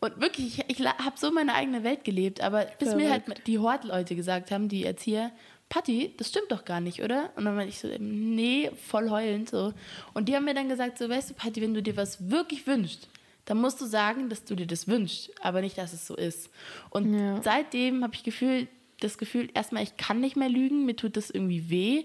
Und 0.00 0.20
wirklich, 0.20 0.58
ich, 0.58 0.78
ich 0.78 0.86
habe 0.86 1.16
so 1.16 1.30
meine 1.30 1.54
eigene 1.54 1.82
Welt 1.82 2.04
gelebt, 2.04 2.42
aber 2.42 2.66
bis 2.78 2.94
mir 2.94 3.10
halt 3.10 3.24
Verrückt. 3.24 3.46
die 3.46 3.58
Hort-Leute 3.58 4.14
gesagt 4.14 4.50
haben, 4.50 4.68
die 4.68 4.84
Erzieher, 4.84 5.32
Patti, 5.68 6.14
das 6.16 6.28
stimmt 6.28 6.52
doch 6.52 6.64
gar 6.64 6.80
nicht, 6.80 7.02
oder? 7.02 7.30
Und 7.34 7.46
dann 7.46 7.56
meinte 7.56 7.70
ich 7.70 7.78
so, 7.78 7.88
nee, 7.98 8.70
voll 8.86 9.10
heulend 9.10 9.48
so. 9.48 9.72
Und 10.12 10.28
die 10.28 10.36
haben 10.36 10.44
mir 10.44 10.54
dann 10.54 10.68
gesagt, 10.68 10.98
so, 10.98 11.08
weißt 11.08 11.30
du, 11.30 11.34
Patti, 11.34 11.62
wenn 11.62 11.74
du 11.74 11.82
dir 11.82 11.96
was 11.96 12.30
wirklich 12.30 12.66
wünschst, 12.66 13.08
dann 13.46 13.58
musst 13.58 13.80
du 13.80 13.86
sagen, 13.86 14.28
dass 14.28 14.44
du 14.44 14.54
dir 14.54 14.66
das 14.66 14.86
wünschst, 14.86 15.30
aber 15.40 15.60
nicht, 15.62 15.78
dass 15.78 15.92
es 15.92 16.06
so 16.06 16.14
ist. 16.14 16.50
Und 16.90 17.14
Ja. 17.18 17.40
seitdem 17.42 18.02
habe 18.04 18.14
ich 18.14 18.22
Gefühl, 18.22 18.68
das 19.00 19.16
Gefühl, 19.18 19.48
erstmal, 19.54 19.82
ich 19.82 19.96
kann 19.96 20.20
nicht 20.20 20.36
mehr 20.36 20.48
lügen, 20.48 20.84
mir 20.84 20.96
tut 20.96 21.16
das 21.16 21.30
irgendwie 21.30 21.70
weh, 21.70 22.04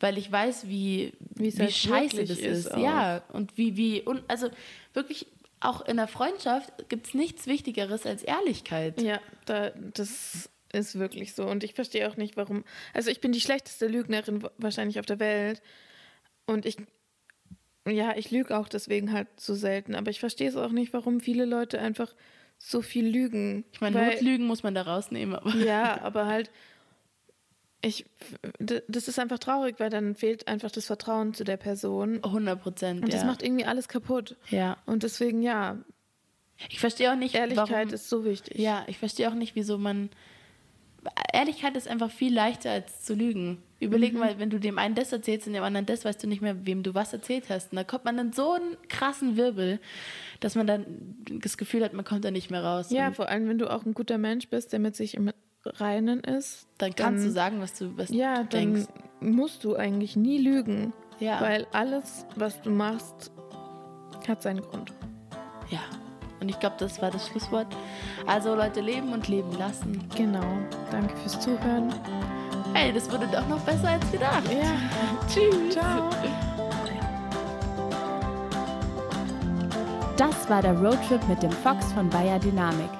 weil 0.00 0.18
ich 0.18 0.30
weiß, 0.30 0.68
wie, 0.68 1.12
Wie 1.36 1.48
es 1.48 1.56
wie 1.58 1.62
halt 1.62 1.72
scheiße 1.74 2.24
das 2.24 2.38
ist 2.38 2.66
ist. 2.66 2.76
Ja, 2.76 3.22
und 3.32 3.56
wie, 3.56 3.76
wie, 3.76 4.02
und 4.02 4.22
also 4.28 4.50
wirklich, 4.94 5.26
auch 5.60 5.86
in 5.86 5.96
der 5.96 6.08
Freundschaft 6.08 6.72
gibt 6.88 7.06
es 7.06 7.14
nichts 7.14 7.46
Wichtigeres 7.46 8.04
als 8.04 8.24
Ehrlichkeit. 8.24 9.00
Ja, 9.00 9.20
da, 9.44 9.70
das 9.94 10.50
ist 10.72 10.98
wirklich 10.98 11.34
so. 11.34 11.44
Und 11.46 11.62
ich 11.62 11.74
verstehe 11.74 12.10
auch 12.10 12.16
nicht, 12.16 12.36
warum. 12.36 12.64
Also 12.94 13.10
ich 13.10 13.20
bin 13.20 13.30
die 13.30 13.40
schlechteste 13.40 13.86
Lügnerin 13.86 14.42
wa- 14.42 14.50
wahrscheinlich 14.58 14.98
auf 14.98 15.06
der 15.06 15.20
Welt. 15.20 15.62
Und 16.46 16.66
ich, 16.66 16.78
ja, 17.88 18.16
ich 18.16 18.30
lüge 18.30 18.56
auch 18.56 18.68
deswegen 18.68 19.12
halt 19.12 19.28
so 19.38 19.54
selten. 19.54 19.94
Aber 19.94 20.10
ich 20.10 20.20
verstehe 20.20 20.48
es 20.48 20.56
auch 20.56 20.70
nicht, 20.72 20.92
warum 20.92 21.20
viele 21.20 21.44
Leute 21.44 21.80
einfach 21.80 22.14
so 22.58 22.80
viel 22.82 23.06
lügen. 23.06 23.64
Ich 23.72 23.80
meine, 23.80 23.96
Weil- 23.96 24.10
Notlügen 24.14 24.46
muss 24.46 24.62
man 24.62 24.74
da 24.74 24.82
rausnehmen, 24.82 25.34
aber 25.34 25.54
Ja, 25.56 26.00
aber 26.02 26.26
halt, 26.26 26.50
ich, 27.84 28.04
das 28.60 29.08
ist 29.08 29.18
einfach 29.18 29.40
traurig, 29.40 29.80
weil 29.80 29.90
dann 29.90 30.14
fehlt 30.14 30.46
einfach 30.46 30.70
das 30.70 30.86
Vertrauen 30.86 31.34
zu 31.34 31.42
der 31.42 31.56
Person. 31.56 32.22
100 32.22 32.62
Prozent. 32.62 33.02
Und 33.02 33.08
ja. 33.12 33.18
das 33.18 33.26
macht 33.26 33.42
irgendwie 33.42 33.64
alles 33.64 33.88
kaputt. 33.88 34.36
ja. 34.50 34.76
Und 34.86 35.02
deswegen, 35.02 35.42
ja, 35.42 35.78
Ich 36.68 36.78
verstehe 36.78 37.10
auch 37.10 37.16
nicht, 37.16 37.34
Ehrlichkeit 37.34 37.68
warum, 37.70 37.94
ist 37.94 38.08
so 38.08 38.24
wichtig. 38.24 38.56
Ja, 38.58 38.84
ich 38.86 38.98
verstehe 38.98 39.28
auch 39.28 39.34
nicht, 39.34 39.56
wieso 39.56 39.78
man. 39.78 40.10
Ehrlichkeit 41.32 41.76
ist 41.76 41.88
einfach 41.88 42.10
viel 42.10 42.32
leichter 42.34 42.70
als 42.70 43.02
zu 43.02 43.14
lügen. 43.14 43.62
Überleg 43.80 44.14
mal, 44.14 44.38
wenn 44.38 44.50
du 44.50 44.60
dem 44.60 44.78
einen 44.78 44.94
das 44.94 45.12
erzählst 45.12 45.48
und 45.48 45.54
dem 45.54 45.64
anderen 45.64 45.86
das, 45.86 46.04
weißt 46.04 46.22
du 46.22 46.28
nicht 46.28 46.40
mehr, 46.42 46.64
wem 46.66 46.84
du 46.84 46.94
was 46.94 47.12
erzählt 47.12 47.50
hast. 47.50 47.72
Und 47.72 47.76
da 47.76 47.82
kommt 47.84 48.04
man 48.04 48.16
in 48.18 48.32
so 48.32 48.52
einen 48.52 48.76
krassen 48.88 49.36
Wirbel, 49.36 49.80
dass 50.38 50.54
man 50.54 50.66
dann 50.68 50.86
das 51.40 51.56
Gefühl 51.56 51.82
hat, 51.84 51.92
man 51.92 52.04
kommt 52.04 52.24
da 52.24 52.30
nicht 52.30 52.50
mehr 52.50 52.62
raus. 52.62 52.90
Ja, 52.90 53.10
vor 53.10 53.28
allem, 53.28 53.48
wenn 53.48 53.58
du 53.58 53.68
auch 53.68 53.84
ein 53.84 53.94
guter 53.94 54.18
Mensch 54.18 54.48
bist, 54.48 54.72
der 54.72 54.78
mit 54.78 54.94
sich 54.94 55.14
im 55.14 55.32
Reinen 55.64 56.20
ist. 56.20 56.66
dann 56.78 56.94
kannst 56.94 57.20
dann- 57.20 57.28
du 57.28 57.32
sagen, 57.32 57.60
was 57.60 57.74
du, 57.74 57.96
was 57.96 58.10
Ja, 58.10 58.42
du 58.42 58.48
dann 58.50 58.74
denkst. 58.74 58.88
musst 59.20 59.64
du 59.64 59.74
eigentlich 59.76 60.14
nie 60.16 60.38
lügen. 60.38 60.92
Ja. 61.18 61.40
Weil 61.40 61.66
alles, 61.72 62.26
was 62.36 62.60
du 62.62 62.70
machst, 62.70 63.30
hat 64.28 64.42
seinen 64.42 64.62
Grund. 64.62 64.92
Ja. 65.70 65.80
Und 66.42 66.48
ich 66.48 66.58
glaube, 66.58 66.74
das 66.80 67.00
war 67.00 67.12
das 67.12 67.28
Schlusswort. 67.28 67.68
Also 68.26 68.56
Leute, 68.56 68.80
leben 68.80 69.12
und 69.12 69.28
leben 69.28 69.56
lassen. 69.58 70.02
Genau. 70.16 70.58
Danke 70.90 71.16
fürs 71.18 71.38
Zuhören. 71.38 71.94
Hey, 72.74 72.92
das 72.92 73.08
wurde 73.12 73.28
doch 73.28 73.46
noch 73.46 73.60
besser 73.60 73.90
als 73.90 74.10
gedacht. 74.10 74.42
Ja. 74.52 74.74
Tschüss. 75.28 75.72
Ciao. 75.72 76.10
Das 80.16 80.50
war 80.50 80.62
der 80.62 80.76
Roadtrip 80.76 81.26
mit 81.28 81.40
dem 81.44 81.52
Fox 81.52 81.92
von 81.92 82.10
Bayer 82.10 82.40
Dynamik. 82.40 82.90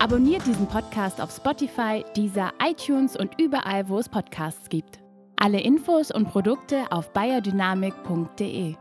Abonniert 0.00 0.44
diesen 0.44 0.66
Podcast 0.66 1.20
auf 1.20 1.30
Spotify, 1.30 2.04
Deezer, 2.16 2.50
iTunes 2.60 3.16
und 3.16 3.38
überall, 3.40 3.88
wo 3.88 3.98
es 3.98 4.08
Podcasts 4.08 4.68
gibt. 4.68 4.98
Alle 5.36 5.60
Infos 5.60 6.10
und 6.10 6.28
Produkte 6.28 6.90
auf 6.90 7.12
bayerdynamik.de. 7.12 8.74